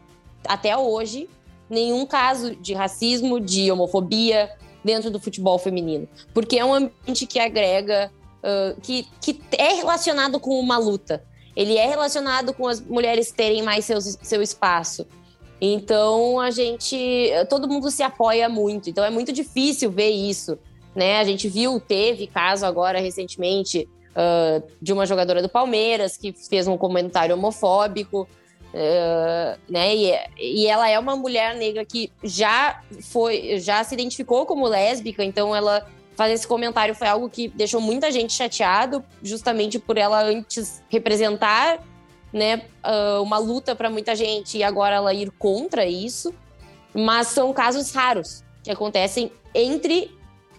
até 0.45 0.77
hoje 0.77 1.29
nenhum 1.69 2.07
caso 2.07 2.55
de 2.57 2.75
racismo, 2.75 3.41
de 3.41 3.71
homofobia 3.71 4.51
dentro 4.85 5.11
do 5.11 5.19
futebol 5.19 5.59
feminino. 5.59 6.09
Porque 6.33 6.59
é 6.59 6.65
um 6.65 6.75
ambiente 6.75 7.27
que 7.27 7.39
agrega, 7.39 8.11
uh, 8.43 8.81
que, 8.81 9.07
que 9.21 9.41
é 9.53 9.75
relacionado 9.75 10.39
com 10.39 10.59
uma 10.59 10.77
luta. 10.77 11.25
Ele 11.57 11.77
é 11.77 11.87
relacionado 11.87 12.53
com 12.53 12.67
as 12.67 12.81
mulheres 12.81 13.31
terem 13.31 13.63
mais 13.63 13.85
seu, 13.85 14.01
seu 14.01 14.43
espaço. 14.43 15.07
Então 15.61 16.41
a 16.41 16.51
gente. 16.51 17.31
Todo 17.49 17.69
mundo 17.69 17.91
se 17.91 18.03
apoia 18.03 18.49
muito. 18.49 18.91
Então 18.91 19.05
é 19.05 19.11
muito 19.11 19.33
difícil 19.33 19.91
ver 19.91 20.11
isso. 20.11 20.59
Né? 20.95 21.19
A 21.19 21.25
gente 21.25 21.49
viu, 21.49 21.81
teve 21.81 22.27
caso 22.27 22.67
agora 22.67 23.01
recentemente 23.01 23.89
uh, 24.11 24.63
de 24.81 24.93
uma 24.93 25.07
jogadora 25.07 25.43
do 25.43 25.49
Palmeiras 25.49 26.17
que 26.17 26.33
fez 26.33 26.67
um 26.67 26.77
comentário 26.77 27.35
homofóbico. 27.35 28.29
Uh, 28.75 29.57
né? 29.69 29.95
E, 29.95 30.19
e, 30.37 30.67
ela 30.67 30.91
é 30.91 30.99
uma 30.99 31.15
mulher 31.15 31.55
negra 31.55 31.85
que 31.85 32.11
já 32.25 32.83
foi, 33.03 33.61
já 33.61 33.85
se 33.85 33.95
identificou 33.95 34.45
como 34.47 34.67
lésbica, 34.67 35.23
então 35.23 35.55
ela 35.55 35.89
fazer 36.17 36.33
esse 36.33 36.47
comentário 36.47 36.93
foi 36.93 37.07
algo 37.07 37.31
que 37.31 37.47
deixou 37.49 37.81
muita 37.81 38.11
gente 38.11 38.33
chateado, 38.33 39.05
justamente 39.23 39.79
por 39.79 39.97
ela 39.97 40.25
antes 40.25 40.83
representar, 40.89 41.79
né, 42.33 42.63
uh, 42.85 43.23
uma 43.23 43.39
luta 43.39 43.77
para 43.77 43.89
muita 43.89 44.17
gente 44.17 44.59
e 44.59 44.65
agora 44.65 44.97
ela 44.97 45.15
ir 45.15 45.31
contra 45.39 45.87
isso. 45.87 46.35
Mas 46.93 47.29
são 47.29 47.53
casos 47.53 47.93
raros 47.93 48.43
que 48.65 48.73
acontecem 48.73 49.31
entre, 49.55 50.11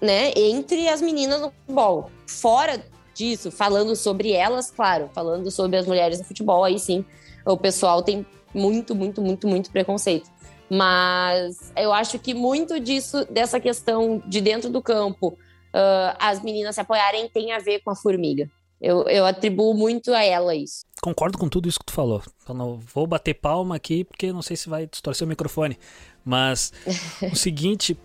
né, 0.02 0.32
entre 0.38 0.88
as 0.88 1.02
meninas 1.02 1.42
no 1.42 1.52
futebol. 1.52 2.10
Fora 2.26 2.82
disso, 3.14 3.52
falando 3.52 3.94
sobre 3.94 4.32
elas, 4.32 4.72
claro, 4.72 5.10
falando 5.14 5.52
sobre 5.52 5.78
as 5.78 5.86
mulheres 5.86 6.20
no 6.20 6.26
futebol, 6.26 6.64
aí 6.64 6.80
sim, 6.80 7.04
o 7.46 7.58
pessoal 7.58 8.02
tem 8.02 8.26
muito, 8.54 8.96
muito, 8.96 9.22
muito, 9.22 9.48
muito 9.48 9.72
preconceito. 9.72 10.30
Mas 10.70 11.72
eu 11.76 11.94
acho 11.94 12.18
que 12.18 12.34
muito 12.34 12.80
disso, 12.80 13.26
dessa 13.26 13.60
questão 13.60 14.22
de 14.26 14.42
dentro 14.42 14.70
do 14.70 14.82
campo, 14.82 15.28
uh, 15.28 16.16
as 16.20 16.42
meninas 16.42 16.76
se 16.76 16.82
apoiarem, 16.82 17.30
tem 17.30 17.52
a 17.52 17.60
ver 17.60 17.82
com 17.82 17.92
a 17.92 17.96
formiga. 17.96 18.50
Eu, 18.82 19.04
eu 19.04 19.26
atribuo 19.26 19.74
muito 19.74 20.14
a 20.14 20.24
ela 20.24 20.56
isso. 20.56 20.86
Concordo 21.02 21.38
com 21.38 21.48
tudo 21.48 21.70
isso 21.70 21.80
que 21.80 21.86
tu 21.86 21.94
falou. 21.94 22.22
Eu 22.48 22.56
não 22.56 22.78
vou 22.78 23.08
bater 23.08 23.36
palma 23.36 23.76
aqui, 23.76 24.04
porque 24.04 24.34
não 24.34 24.42
sei 24.42 24.58
se 24.58 24.68
vai 24.68 24.86
distorcer 24.88 25.26
o 25.26 25.30
microfone. 25.30 25.78
Mas 26.24 26.74
o 27.32 27.36
seguinte, 27.36 27.98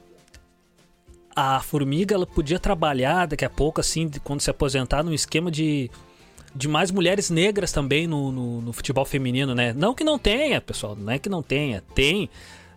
a 1.35 1.61
formiga 1.61 2.14
ela 2.14 2.26
podia 2.26 2.59
trabalhar 2.59 3.26
daqui 3.26 3.44
a 3.44 3.50
pouco, 3.50 3.81
assim, 3.81 4.11
quando 4.22 4.40
se 4.40 4.50
aposentar, 4.50 5.03
num 5.03 5.12
esquema 5.12 5.50
de, 5.50 5.90
de 6.54 6.68
mais 6.68 6.90
mulheres 6.90 7.30
negras 7.30 7.72
também 7.72 8.06
no, 8.06 8.32
no, 8.32 8.60
no, 8.60 8.72
futebol 8.72 9.04
feminino, 9.04 9.54
né? 9.54 9.72
Não 9.72 9.94
que 9.94 10.02
não 10.02 10.18
tenha, 10.18 10.60
pessoal, 10.60 10.96
não 10.96 11.12
é 11.12 11.18
que 11.18 11.28
não 11.28 11.42
tenha, 11.42 11.82
tem, 11.94 12.28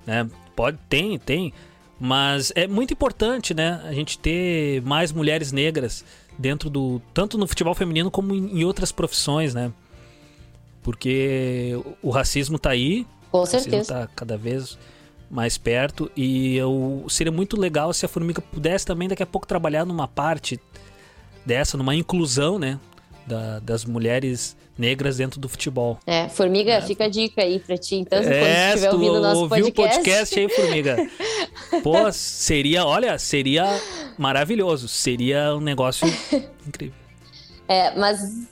né? 0.05 0.29
Pode, 0.55 0.77
tem, 0.87 1.17
tem. 1.17 1.53
Mas 1.99 2.51
é 2.55 2.67
muito 2.67 2.93
importante, 2.93 3.53
né? 3.53 3.81
A 3.85 3.93
gente 3.93 4.19
ter 4.19 4.81
mais 4.81 5.11
mulheres 5.11 5.51
negras 5.51 6.03
dentro 6.37 6.69
do. 6.69 7.01
tanto 7.13 7.37
no 7.37 7.47
futebol 7.47 7.73
feminino 7.73 8.11
como 8.11 8.33
em, 8.33 8.63
outras 8.63 8.91
profissões, 8.91 9.53
né? 9.53 9.71
Porque 10.81 11.79
o 12.01 12.09
racismo 12.09 12.59
tá 12.59 12.71
aí. 12.71 13.07
Com 13.31 13.45
certeza. 13.45 13.93
Tá 13.93 14.09
cada 14.15 14.37
vez 14.37 14.77
mais 15.29 15.57
perto. 15.57 16.11
E 16.15 16.55
eu 16.57 17.05
seria 17.09 17.31
muito 17.31 17.59
legal 17.59 17.93
se 17.93 18.05
a 18.05 18.09
Formiga 18.09 18.41
pudesse 18.41 18.85
também 18.85 19.07
daqui 19.07 19.23
a 19.23 19.25
pouco 19.25 19.47
trabalhar 19.47 19.85
numa 19.85 20.07
parte 20.07 20.59
dessa, 21.45 21.77
numa 21.77 21.95
inclusão, 21.95 22.59
né? 22.59 22.79
Da, 23.25 23.59
das 23.59 23.85
mulheres 23.85 24.57
negras 24.77 25.17
dentro 25.17 25.39
do 25.39 25.47
futebol. 25.47 25.97
É, 26.05 26.27
Formiga, 26.27 26.73
é. 26.73 26.81
fica 26.81 27.05
a 27.05 27.07
dica 27.07 27.41
aí 27.41 27.57
pra 27.59 27.77
ti. 27.77 27.95
Então, 27.95 28.19
é, 28.19 28.23
quando 28.23 28.67
estiver 28.67 28.93
ouvindo 28.93 29.13
o 29.13 29.21
nosso 29.21 29.47
podcast... 29.47 29.81
o 29.81 29.93
podcast 29.93 30.39
aí, 30.39 30.49
Formiga. 30.49 30.97
Pô, 31.81 32.11
seria, 32.11 32.85
olha, 32.85 33.17
seria 33.17 33.65
maravilhoso. 34.17 34.89
Seria 34.89 35.55
um 35.55 35.61
negócio 35.61 36.07
incrível. 36.67 36.95
É, 37.67 37.95
mas... 37.97 38.47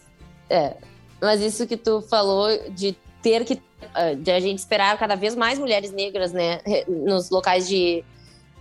É, 0.50 0.76
mas 1.22 1.42
isso 1.42 1.68
que 1.68 1.76
tu 1.76 2.02
falou 2.02 2.48
de 2.70 2.96
ter 3.22 3.44
que 3.46 3.62
ah, 3.94 4.14
de 4.14 4.32
a 4.32 4.40
gente 4.40 4.60
esperar 4.60 4.98
cada 4.98 5.16
vez 5.16 5.36
mais 5.36 5.60
mulheres 5.60 5.92
negras, 5.92 6.32
né, 6.32 6.62
nos 6.88 7.30
locais 7.30 7.68
de 7.68 8.04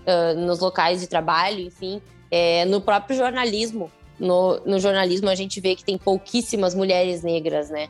uh, 0.07 0.38
nos 0.38 0.61
locais 0.61 1.01
de 1.01 1.07
trabalho, 1.07 1.61
enfim, 1.61 2.01
é, 2.31 2.64
no 2.64 2.81
próprio 2.81 3.16
jornalismo. 3.16 3.90
No, 4.20 4.61
no 4.66 4.78
jornalismo 4.78 5.28
a 5.28 5.35
gente 5.35 5.61
vê 5.61 5.74
que 5.74 5.83
tem 5.83 5.96
pouquíssimas 5.96 6.74
mulheres 6.74 7.22
negras, 7.22 7.70
né? 7.70 7.88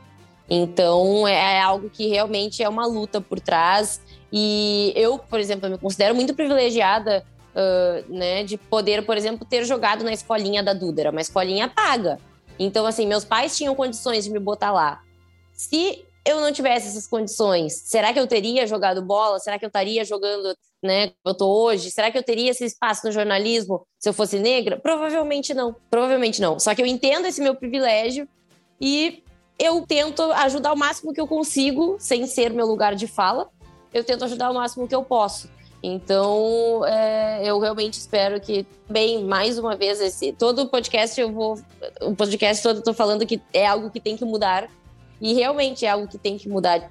Então 0.49 1.27
é, 1.27 1.57
é 1.57 1.61
algo 1.61 1.89
que 1.89 2.07
realmente 2.07 2.63
é 2.63 2.69
uma 2.69 2.87
luta 2.87 3.21
por 3.21 3.39
trás. 3.39 4.01
E 4.31 4.93
eu, 4.95 5.19
por 5.19 5.39
exemplo, 5.39 5.69
me 5.69 5.77
considero 5.77 6.15
muito 6.15 6.33
privilegiada, 6.33 7.25
uh, 7.53 8.13
né, 8.13 8.43
de 8.43 8.57
poder, 8.57 9.05
por 9.05 9.17
exemplo, 9.17 9.45
ter 9.45 9.65
jogado 9.65 10.03
na 10.03 10.13
escolinha 10.13 10.63
da 10.63 10.73
Duda, 10.73 11.01
era 11.01 11.11
uma 11.11 11.21
escolinha 11.21 11.67
paga. 11.67 12.17
Então, 12.57 12.85
assim, 12.85 13.05
meus 13.05 13.25
pais 13.25 13.57
tinham 13.57 13.75
condições 13.75 14.23
de 14.23 14.29
me 14.29 14.39
botar 14.39 14.71
lá. 14.71 15.01
Se 15.53 16.05
eu 16.25 16.39
não 16.39 16.51
tivesse 16.51 16.87
essas 16.87 17.07
condições, 17.07 17.73
será 17.73 18.13
que 18.13 18.19
eu 18.19 18.27
teria 18.27 18.67
jogado 18.67 19.01
bola? 19.01 19.39
Será 19.39 19.57
que 19.57 19.65
eu 19.65 19.67
estaria 19.67 20.05
jogando, 20.05 20.55
né, 20.83 21.11
eu 21.25 21.33
tô 21.33 21.47
hoje? 21.47 21.89
Será 21.89 22.11
que 22.11 22.17
eu 22.17 22.23
teria 22.23 22.51
esse 22.51 22.63
espaço 22.63 23.05
no 23.05 23.11
jornalismo 23.11 23.85
se 23.99 24.07
eu 24.07 24.13
fosse 24.13 24.37
negra? 24.39 24.79
Provavelmente 24.79 25.53
não. 25.53 25.75
Provavelmente 25.89 26.39
não. 26.39 26.59
Só 26.59 26.75
que 26.75 26.81
eu 26.81 26.85
entendo 26.85 27.25
esse 27.25 27.41
meu 27.41 27.55
privilégio 27.55 28.27
e 28.79 29.23
eu 29.57 29.81
tento 29.85 30.21
ajudar 30.33 30.73
o 30.73 30.77
máximo 30.77 31.13
que 31.13 31.21
eu 31.21 31.27
consigo, 31.27 31.95
sem 31.99 32.25
ser 32.27 32.51
meu 32.51 32.67
lugar 32.67 32.95
de 32.95 33.07
fala. 33.07 33.49
Eu 33.93 34.03
tento 34.03 34.23
ajudar 34.23 34.51
o 34.51 34.53
máximo 34.53 34.87
que 34.87 34.95
eu 34.95 35.03
posso. 35.03 35.49
Então, 35.83 36.85
é, 36.85 37.41
eu 37.43 37.59
realmente 37.59 37.95
espero 37.95 38.39
que, 38.39 38.65
bem, 38.87 39.23
mais 39.23 39.57
uma 39.57 39.75
vez, 39.75 39.99
esse, 39.99 40.31
todo 40.31 40.61
o 40.61 40.69
podcast 40.69 41.19
eu 41.19 41.31
vou. 41.31 41.59
O 42.01 42.15
podcast 42.15 42.61
todo 42.61 42.77
eu 42.77 42.83
tô 42.83 42.93
falando 42.93 43.25
que 43.25 43.41
é 43.51 43.65
algo 43.65 43.89
que 43.89 43.99
tem 43.99 44.15
que 44.15 44.23
mudar 44.23 44.69
E 45.21 45.33
realmente 45.33 45.85
é 45.85 45.89
algo 45.89 46.07
que 46.07 46.17
tem 46.17 46.37
que 46.37 46.49
mudar 46.49 46.89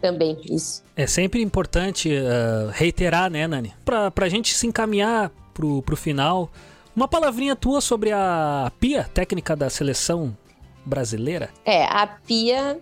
também, 0.00 0.38
isso. 0.50 0.82
É 0.96 1.06
sempre 1.06 1.42
importante 1.42 2.10
uh, 2.10 2.70
reiterar, 2.72 3.30
né, 3.30 3.46
Nani? 3.46 3.74
Pra, 3.84 4.10
pra 4.10 4.28
gente 4.28 4.54
se 4.54 4.66
encaminhar 4.66 5.30
pro, 5.52 5.82
pro 5.82 5.96
final, 5.96 6.50
uma 6.94 7.06
palavrinha 7.06 7.54
tua 7.54 7.80
sobre 7.80 8.12
a 8.12 8.72
Pia, 8.80 9.04
técnica 9.12 9.54
da 9.54 9.68
seleção 9.68 10.36
brasileira. 10.84 11.50
É, 11.64 11.84
a 11.84 12.06
Pia. 12.06 12.80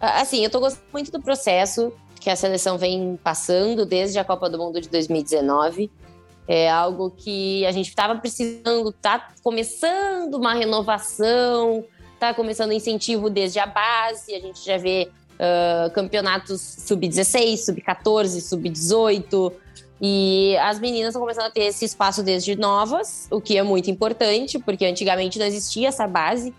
Assim, 0.00 0.42
eu 0.42 0.50
tô 0.50 0.60
gostando 0.60 0.86
muito 0.92 1.12
do 1.12 1.20
processo 1.20 1.92
que 2.18 2.30
a 2.30 2.36
seleção 2.36 2.78
vem 2.78 3.18
passando 3.22 3.84
desde 3.84 4.18
a 4.18 4.24
Copa 4.24 4.48
do 4.48 4.58
Mundo 4.58 4.80
de 4.80 4.88
2019. 4.88 5.90
É 6.46 6.70
algo 6.70 7.10
que 7.10 7.64
a 7.66 7.72
gente 7.72 7.88
estava 7.88 8.18
precisando, 8.18 8.92
tá 8.92 9.28
começando 9.42 10.34
uma 10.34 10.54
renovação, 10.54 11.84
tá 12.20 12.34
começando 12.34 12.72
incentivo 12.72 13.30
desde 13.30 13.58
a 13.58 13.66
base, 13.66 14.34
a 14.34 14.40
gente 14.40 14.64
já 14.64 14.76
vê 14.76 15.10
uh, 15.34 15.90
campeonatos 15.92 16.60
sub-16, 16.60 17.56
sub-14, 17.64 18.40
sub-18, 18.40 19.52
e 20.00 20.56
as 20.58 20.78
meninas 20.78 21.08
estão 21.08 21.20
começando 21.20 21.46
a 21.46 21.50
ter 21.50 21.64
esse 21.64 21.84
espaço 21.84 22.22
desde 22.22 22.56
novas, 22.56 23.26
o 23.30 23.40
que 23.40 23.58
é 23.58 23.62
muito 23.62 23.90
importante, 23.90 24.58
porque 24.58 24.86
antigamente 24.86 25.38
não 25.38 25.46
existia 25.46 25.88
essa 25.88 26.06
base, 26.06 26.54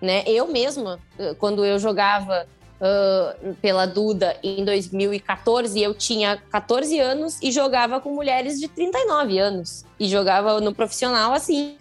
né? 0.00 0.22
Eu 0.26 0.46
mesma, 0.46 1.00
quando 1.38 1.64
eu 1.64 1.78
jogava 1.78 2.46
uh, 2.80 3.54
pela 3.54 3.86
Duda 3.86 4.36
em 4.42 4.64
2014, 4.64 5.80
eu 5.80 5.94
tinha 5.94 6.36
14 6.50 6.98
anos 7.00 7.38
e 7.42 7.50
jogava 7.50 8.00
com 8.00 8.14
mulheres 8.14 8.60
de 8.60 8.68
39 8.68 9.38
anos. 9.38 9.84
E 9.98 10.08
jogava 10.08 10.60
no 10.60 10.74
profissional 10.74 11.32
assim, 11.32 11.76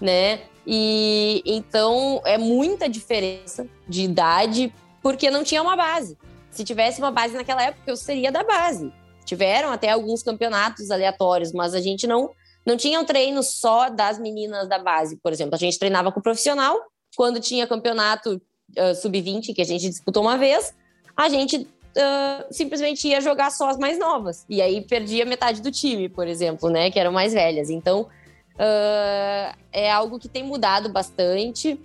né? 0.00 0.40
E 0.66 1.42
então 1.44 2.22
é 2.24 2.38
muita 2.38 2.88
diferença 2.88 3.66
de 3.88 4.02
idade, 4.02 4.72
porque 5.02 5.30
não 5.30 5.44
tinha 5.44 5.62
uma 5.62 5.76
base. 5.76 6.16
Se 6.50 6.64
tivesse 6.64 7.00
uma 7.00 7.10
base 7.10 7.34
naquela 7.34 7.62
época, 7.62 7.90
eu 7.90 7.96
seria 7.96 8.30
da 8.32 8.42
base. 8.42 8.92
Tiveram 9.24 9.70
até 9.70 9.90
alguns 9.90 10.22
campeonatos 10.22 10.90
aleatórios, 10.90 11.52
mas 11.52 11.74
a 11.74 11.80
gente 11.80 12.06
não 12.06 12.30
não 12.64 12.76
tinha 12.78 12.98
um 12.98 13.04
treino 13.04 13.42
só 13.42 13.90
das 13.90 14.18
meninas 14.18 14.66
da 14.68 14.78
base, 14.78 15.16
por 15.22 15.32
exemplo. 15.32 15.54
A 15.54 15.58
gente 15.58 15.78
treinava 15.78 16.10
com 16.10 16.20
o 16.20 16.22
profissional. 16.22 16.80
Quando 17.14 17.38
tinha 17.38 17.66
campeonato 17.66 18.40
uh, 18.78 18.94
sub-20, 18.94 19.54
que 19.54 19.60
a 19.60 19.66
gente 19.66 19.88
disputou 19.88 20.22
uma 20.22 20.38
vez, 20.38 20.74
a 21.14 21.28
gente 21.28 21.58
uh, 21.58 22.44
simplesmente 22.50 23.06
ia 23.06 23.20
jogar 23.20 23.50
só 23.50 23.68
as 23.68 23.78
mais 23.78 23.98
novas. 23.98 24.44
E 24.48 24.62
aí 24.62 24.80
perdia 24.80 25.24
metade 25.24 25.60
do 25.60 25.70
time, 25.70 26.08
por 26.08 26.26
exemplo, 26.26 26.70
né? 26.70 26.90
Que 26.90 26.98
eram 26.98 27.12
mais 27.12 27.34
velhas. 27.34 27.68
Então, 27.68 28.08
uh, 28.54 29.56
é 29.72 29.90
algo 29.90 30.18
que 30.18 30.28
tem 30.28 30.42
mudado 30.42 30.88
bastante. 30.88 31.78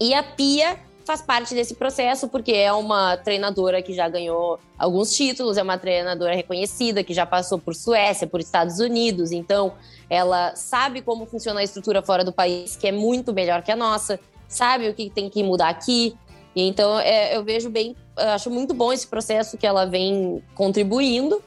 E 0.00 0.14
a 0.14 0.22
Pia 0.22 0.78
faz 1.08 1.22
parte 1.22 1.54
desse 1.54 1.74
processo, 1.74 2.28
porque 2.28 2.52
é 2.52 2.70
uma 2.70 3.16
treinadora 3.16 3.80
que 3.80 3.94
já 3.94 4.06
ganhou 4.10 4.60
alguns 4.78 5.16
títulos, 5.16 5.56
é 5.56 5.62
uma 5.62 5.78
treinadora 5.78 6.34
reconhecida, 6.34 7.02
que 7.02 7.14
já 7.14 7.24
passou 7.24 7.58
por 7.58 7.74
Suécia, 7.74 8.26
por 8.26 8.40
Estados 8.40 8.78
Unidos, 8.78 9.32
então 9.32 9.72
ela 10.10 10.54
sabe 10.54 11.00
como 11.00 11.24
funciona 11.24 11.60
a 11.60 11.64
estrutura 11.64 12.02
fora 12.02 12.22
do 12.22 12.30
país, 12.30 12.76
que 12.76 12.86
é 12.86 12.92
muito 12.92 13.32
melhor 13.32 13.62
que 13.62 13.72
a 13.72 13.76
nossa 13.76 14.20
sabe 14.46 14.86
o 14.86 14.94
que 14.94 15.08
tem 15.08 15.30
que 15.30 15.42
mudar 15.42 15.70
aqui. 15.70 16.14
Então, 16.54 16.98
é, 17.00 17.36
eu 17.36 17.42
vejo 17.42 17.70
bem, 17.70 17.96
acho 18.16 18.50
muito 18.50 18.74
bom 18.74 18.92
esse 18.92 19.06
processo 19.06 19.56
que 19.56 19.66
ela 19.66 19.86
vem 19.86 20.42
contribuindo. 20.54 21.42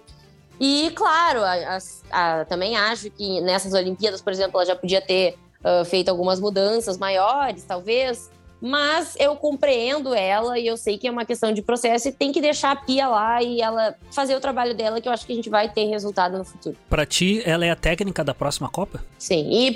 E, 0.64 0.92
claro, 0.92 1.42
a, 1.44 1.80
a, 2.12 2.42
a, 2.42 2.46
também 2.46 2.78
acho 2.78 3.10
que 3.10 3.42
nessas 3.42 3.74
Olimpíadas, 3.74 4.22
por 4.22 4.32
exemplo, 4.32 4.60
ela 4.60 4.66
já 4.68 4.76
podia 4.76 5.02
ter 5.02 5.36
uh, 5.66 5.84
feito 5.84 6.10
algumas 6.10 6.40
mudanças 6.40 7.00
maiores, 7.00 7.64
talvez. 7.64 8.30
Mas 8.62 9.16
eu 9.20 9.36
compreendo 9.36 10.14
ela 10.14 10.60
e 10.60 10.68
eu 10.68 10.78
sei 10.78 11.00
que 11.00 11.08
é 11.08 11.12
uma 11.12 11.26
questão 11.26 11.52
de 11.52 11.64
processo 11.64 12.10
e 12.10 12.12
tem 12.12 12.32
que 12.32 12.40
deixar 12.40 12.74
a 12.74 12.76
Pia 12.76 13.08
lá 13.08 13.42
e 13.42 13.60
ela 13.60 13.96
fazer 14.12 14.36
o 14.36 14.40
trabalho 14.40 14.76
dela, 14.76 15.02
que 15.02 15.08
eu 15.08 15.12
acho 15.12 15.26
que 15.26 15.34
a 15.34 15.36
gente 15.36 15.50
vai 15.50 15.68
ter 15.68 15.86
resultado 15.86 16.38
no 16.38 16.46
futuro. 16.46 16.78
Para 16.88 17.08
ti, 17.08 17.42
ela 17.44 17.66
é 17.66 17.72
a 17.72 17.76
técnica 17.76 18.24
da 18.24 18.36
próxima 18.36 18.70
Copa? 18.70 19.04
Sim, 19.18 19.50
e, 19.50 19.76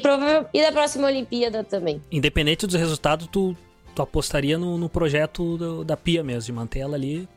e 0.54 0.62
da 0.62 0.72
próxima 0.72 1.08
Olimpíada 1.08 1.64
também. 1.64 2.00
Independente 2.12 2.68
dos 2.68 2.76
resultados, 2.76 3.28
tu, 3.32 3.58
tu 3.96 4.04
apostaria 4.04 4.56
no, 4.56 4.78
no 4.78 4.88
projeto 4.88 5.58
do, 5.58 5.84
da 5.84 5.98
Pia 5.98 6.24
mesmo, 6.24 6.46
de 6.46 6.54
manter 6.54 6.82
ela 6.82 6.96
ali 6.96 7.28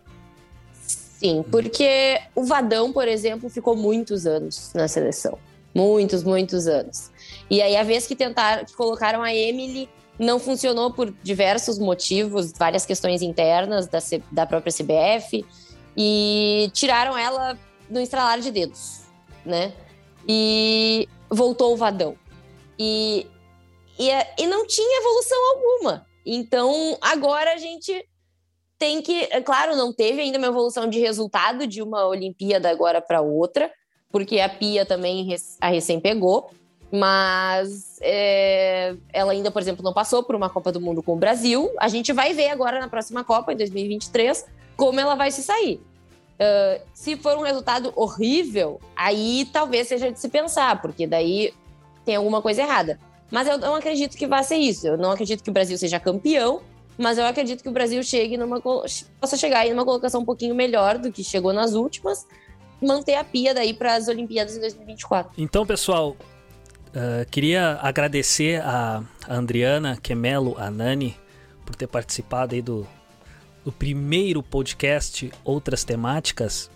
Sim, 1.19 1.45
porque 1.51 2.21
o 2.33 2.45
Vadão, 2.45 2.93
por 2.93 3.09
exemplo, 3.09 3.51
ficou 3.51 3.75
muitos 3.75 4.25
anos 4.25 4.73
na 4.73 4.87
seleção. 4.87 5.37
Muitos, 5.75 6.23
muitos 6.23 6.69
anos. 6.69 7.11
E 7.51 7.61
aí, 7.61 7.77
a 7.77 7.83
vez 7.83 8.07
que 8.07 8.15
tentaram, 8.15 8.65
que 8.65 8.73
colocaram 8.75 9.21
a 9.21 9.35
Emily, 9.35 9.89
não 10.17 10.39
funcionou 10.39 10.93
por 10.93 11.13
diversos 11.23 11.77
motivos, 11.77 12.53
várias 12.53 12.87
questões 12.87 13.21
internas 13.21 13.89
da, 13.89 14.01
C, 14.01 14.23
da 14.31 14.47
própria 14.47 14.73
CBF, 14.73 15.45
e 15.97 16.71
tiraram 16.73 17.19
ela 17.19 17.59
no 17.91 18.01
estralar 18.01 18.39
de 18.39 18.53
dedos, 18.53 19.01
né? 19.45 19.73
E 20.27 21.09
voltou 21.29 21.75
o 21.75 21.77
Vadão. 21.77 22.17
E, 22.79 23.27
e, 23.99 24.09
e 24.39 24.47
não 24.47 24.69
tinha 24.69 25.01
evolução 25.01 25.39
alguma. 25.51 26.07
Então, 26.25 26.97
agora 27.01 27.55
a 27.55 27.57
gente 27.57 28.07
tem 28.79 29.03
que. 29.03 29.27
É 29.31 29.41
claro, 29.41 29.77
não 29.77 29.93
teve 29.93 30.21
ainda 30.21 30.39
uma 30.39 30.47
evolução 30.47 30.89
de 30.89 31.01
resultado 31.01 31.67
de 31.67 31.83
uma 31.83 32.07
Olimpíada 32.07 32.71
agora 32.71 33.01
para 33.01 33.21
outra, 33.21 33.71
porque 34.11 34.39
a 34.41 34.49
Pia 34.49 34.87
também 34.87 35.35
a 35.61 35.69
recém 35.69 36.01
pegou. 36.01 36.51
Mas 36.91 37.99
é, 38.01 38.97
ela 39.13 39.33
ainda, 39.33 39.51
por 39.51 39.61
exemplo, 39.61 39.85
não 39.85 39.93
passou 39.93 40.23
por 40.23 40.35
uma 40.35 40.49
Copa 40.49 40.73
do 40.73 40.81
Mundo 40.81 41.03
com 41.03 41.13
o 41.13 41.19
Brasil. 41.19 41.71
A 41.79 41.89
gente 41.89 42.13
vai 42.13 42.33
ver 42.33 42.49
agora 42.49 42.81
na 42.81 42.89
próxima 42.89 43.23
Copa, 43.23 43.53
em 43.53 43.57
2023, 43.57 44.47
como 44.75 44.99
ela 44.99 45.15
vai 45.15 45.31
se 45.31 45.43
sair. 45.43 45.83
Uh, 46.41 46.81
se 46.95 47.17
for 47.17 47.37
um 47.37 47.43
resultado 47.43 47.93
horrível, 47.97 48.81
aí 48.97 49.47
talvez 49.53 49.89
seja 49.89 50.11
de 50.11 50.19
se 50.19 50.29
pensar, 50.29 50.81
porque 50.81 51.07
daí 51.07 51.53
tem 52.07 52.17
alguma 52.17 52.41
coisa 52.41 52.63
errada. 52.63 52.99
Mas 53.31 53.47
eu 53.47 53.59
não 53.59 53.75
acredito 53.75 54.17
que 54.17 54.27
vá 54.27 54.43
ser 54.43 54.57
isso. 54.57 54.87
Eu 54.87 54.97
não 54.97 55.11
acredito 55.11 55.43
que 55.43 55.51
o 55.51 55.53
Brasil 55.53 55.77
seja 55.77 56.01
campeão, 56.01 56.63
mas 56.99 57.17
eu 57.17 57.25
acredito 57.25 57.63
que 57.63 57.69
o 57.69 57.73
Brasil 57.73 58.03
chegue 58.03 58.37
numa 58.37 58.61
possa 58.61 59.37
chegar 59.37 59.67
em 59.67 59.73
uma 59.73 59.85
colocação 59.85 60.21
um 60.23 60.25
pouquinho 60.25 60.55
melhor 60.55 60.99
do 60.99 61.13
que 61.13 61.23
chegou 61.23 61.53
nas 61.53 61.75
últimas, 61.75 62.27
manter 62.83 63.15
a 63.15 63.25
pia 63.25 63.55
daí 63.55 63.73
para 63.73 63.95
as 63.95 64.09
Olimpíadas 64.09 64.57
em 64.57 64.61
2024. 64.61 65.33
Então, 65.39 65.65
pessoal, 65.65 66.17
Uh, 66.89 67.29
queria 67.31 67.79
agradecer 67.83 68.63
a, 68.63 69.05
a 69.27 69.37
Adriana 69.37 69.99
Kemelo, 69.99 70.57
a 70.59 70.71
Nani, 70.71 71.15
por 71.65 71.77
ter 71.77 71.87
participado 71.87 72.55
aí 72.55 72.63
do, 72.63 72.87
do 73.63 73.71
primeiro 73.71 74.43
podcast 74.43 75.31
Outras 75.45 75.85
Temáticas, 75.85 76.71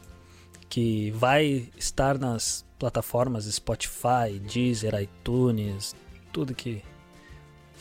que 0.69 1.11
vai 1.13 1.71
estar 1.79 2.19
nas 2.19 2.65
plataformas 2.79 3.47
Spotify, 3.47 4.39
Deezer, 4.39 4.95
iTunes, 5.01 5.97
tudo 6.31 6.55
que 6.55 6.83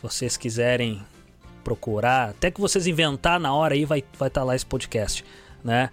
vocês 0.01 0.38
quiserem 0.38 1.06
procurar, 1.63 2.30
até 2.30 2.52
que 2.52 2.60
vocês 2.60 2.88
inventar 2.88 3.39
na 3.39 3.54
hora 3.54 3.74
aí 3.74 3.86
vai 3.86 4.00
estar 4.00 4.17
vai 4.17 4.30
tá 4.30 4.43
lá 4.43 4.56
esse 4.56 4.65
podcast, 4.65 5.24
né? 5.63 5.89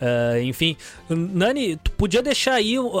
Uh, 0.00 0.42
enfim, 0.42 0.76
Nani, 1.08 1.76
tu 1.76 1.90
podia 1.92 2.20
deixar 2.20 2.54
aí 2.54 2.78
uh, 2.78 2.92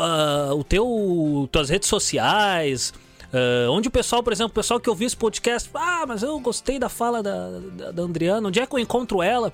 o 0.56 0.64
teu 0.64 1.48
tuas 1.52 1.68
redes 1.68 1.88
sociais, 1.88 2.94
uh, 3.32 3.70
onde 3.70 3.88
o 3.88 3.90
pessoal, 3.90 4.22
por 4.22 4.32
exemplo, 4.32 4.52
o 4.52 4.54
pessoal 4.54 4.80
que 4.80 4.88
ouviu 4.88 5.06
esse 5.06 5.16
podcast, 5.16 5.68
ah, 5.74 6.04
mas 6.06 6.22
eu 6.22 6.38
gostei 6.40 6.78
da 6.78 6.88
fala 6.88 7.22
da, 7.22 7.50
da, 7.58 7.90
da 7.90 8.02
Andriana, 8.02 8.48
onde 8.48 8.60
é 8.60 8.66
que 8.66 8.74
eu 8.74 8.78
encontro 8.78 9.22
ela? 9.22 9.52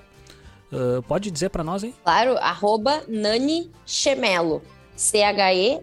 pode 1.05 1.29
dizer 1.29 1.49
para 1.49 1.65
nós, 1.65 1.83
hein? 1.83 1.93
Claro, 2.01 2.37
arroba 2.37 3.03
Nani 3.05 3.69
Chemelo. 3.85 4.61
C-H-E-M-E-L-L-O. 5.01 5.75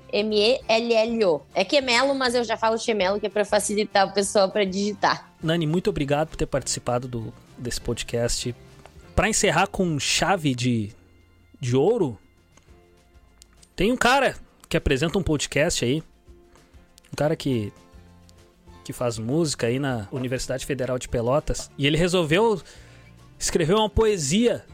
É 1.53 1.65
Quemelo, 1.65 2.15
mas 2.15 2.35
eu 2.35 2.45
já 2.45 2.57
falo 2.57 2.79
Chemelo, 2.79 3.19
que 3.19 3.27
é 3.27 3.29
para 3.29 3.45
facilitar 3.45 4.07
o 4.07 4.15
pessoal 4.15 4.49
para 4.49 4.65
digitar. 4.65 5.28
Nani, 5.43 5.67
muito 5.67 5.91
obrigado 5.91 6.29
por 6.29 6.37
ter 6.37 6.47
participado 6.47 7.07
do, 7.07 7.33
desse 7.57 7.81
podcast. 7.81 8.55
Para 9.15 9.29
encerrar 9.29 9.67
com 9.67 9.99
chave 9.99 10.55
de, 10.55 10.91
de 11.61 11.77
ouro, 11.77 12.19
tem 13.75 13.93
um 13.93 13.97
cara 13.97 14.37
que 14.69 14.77
apresenta 14.77 15.19
um 15.19 15.23
podcast 15.23 15.85
aí. 15.85 16.03
Um 17.13 17.17
cara 17.17 17.37
que 17.37 17.73
que 18.89 18.93
faz 18.95 19.19
música 19.19 19.67
aí 19.67 19.79
na 19.79 20.09
Universidade 20.11 20.65
Federal 20.65 20.99
de 20.99 21.11
Pelotas. 21.11 21.71
E 21.77 21.87
ele 21.87 21.99
resolveu 21.99 22.59
escrever 23.39 23.75
uma 23.75 23.91
poesia 23.91 24.65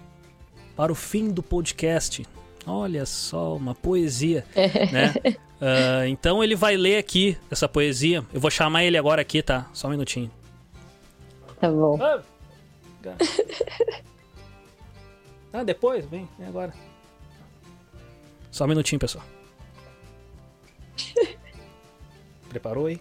para 0.76 0.92
o 0.92 0.94
fim 0.94 1.30
do 1.30 1.42
podcast. 1.42 2.24
Olha 2.64 3.04
só, 3.06 3.56
uma 3.56 3.74
poesia, 3.74 4.46
né? 4.92 5.14
Uh, 5.60 6.06
então 6.06 6.44
ele 6.44 6.54
vai 6.54 6.76
ler 6.76 6.96
aqui 6.96 7.36
essa 7.50 7.68
poesia. 7.68 8.24
Eu 8.32 8.40
vou 8.40 8.52
chamar 8.52 8.84
ele 8.84 8.96
agora 8.96 9.20
aqui, 9.20 9.42
tá? 9.42 9.68
Só 9.72 9.88
um 9.88 9.90
minutinho. 9.90 10.30
Tá 11.64 11.70
bom. 11.70 11.98
Ah, 12.02 12.22
Ah, 15.50 15.64
depois? 15.64 16.04
Vem, 16.04 16.28
vem 16.38 16.46
agora. 16.48 16.74
Só 18.50 18.64
um 18.64 18.68
minutinho, 18.68 18.98
pessoal. 18.98 19.24
Preparou 22.50 22.86
aí? 22.86 23.00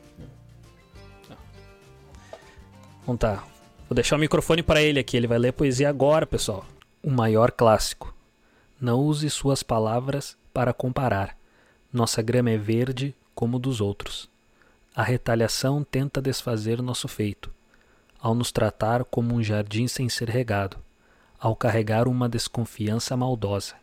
Vamos 3.05 3.19
tá. 3.19 3.43
Vou 3.89 3.95
deixar 3.95 4.15
o 4.15 4.19
microfone 4.19 4.63
para 4.63 4.81
ele 4.81 4.99
aqui, 4.99 5.17
ele 5.17 5.27
vai 5.27 5.37
ler 5.37 5.51
poesia 5.51 5.89
agora, 5.89 6.25
pessoal. 6.25 6.65
O 7.03 7.11
maior 7.11 7.51
clássico. 7.51 8.15
Não 8.79 8.99
use 9.01 9.29
suas 9.29 9.61
palavras 9.61 10.37
para 10.53 10.73
comparar. 10.73 11.37
Nossa 11.91 12.21
grama 12.21 12.49
é 12.51 12.57
verde 12.57 13.13
como 13.35 13.59
dos 13.59 13.81
outros. 13.81 14.29
A 14.95 15.03
retaliação 15.03 15.83
tenta 15.83 16.21
desfazer 16.21 16.81
nosso 16.81 17.07
feito, 17.07 17.51
ao 18.23 18.33
nos 18.33 18.53
tratar 18.53 19.03
como 19.03 19.35
um 19.35 19.43
jardim 19.43 19.85
sem 19.85 20.07
ser 20.07 20.29
regado, 20.29 20.77
ao 21.37 21.57
carregar 21.57 22.07
uma 22.07 22.29
desconfiança 22.29 23.17
maldosa, 23.17 23.75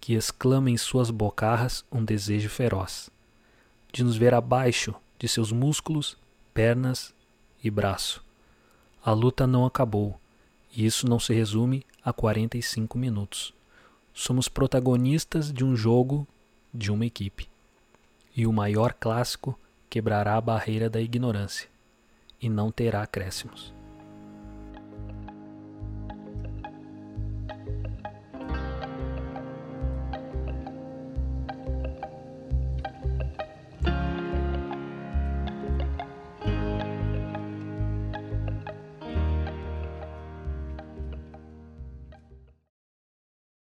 que 0.00 0.14
exclama 0.14 0.68
em 0.68 0.76
suas 0.76 1.12
bocarras 1.12 1.84
um 1.92 2.04
desejo 2.04 2.48
feroz, 2.48 3.08
de 3.92 4.02
nos 4.02 4.16
ver 4.16 4.34
abaixo 4.34 4.92
de 5.16 5.28
seus 5.28 5.52
músculos, 5.52 6.18
pernas 6.52 7.14
e 7.62 7.70
braço. 7.70 8.20
A 9.04 9.12
luta 9.12 9.46
não 9.46 9.64
acabou, 9.64 10.18
e 10.76 10.84
isso 10.84 11.08
não 11.08 11.20
se 11.20 11.32
resume 11.32 11.86
a 12.04 12.12
45 12.12 12.98
minutos. 12.98 13.54
Somos 14.12 14.48
protagonistas 14.48 15.52
de 15.52 15.64
um 15.64 15.76
jogo 15.76 16.26
de 16.74 16.90
uma 16.90 17.06
equipe. 17.06 17.48
E 18.34 18.44
o 18.44 18.52
maior 18.52 18.92
clássico 18.92 19.56
quebrará 19.88 20.36
a 20.36 20.40
barreira 20.40 20.90
da 20.90 21.00
ignorância 21.00 21.71
e 22.42 22.48
não 22.48 22.72
terá 22.72 23.02
acréscimos. 23.02 23.72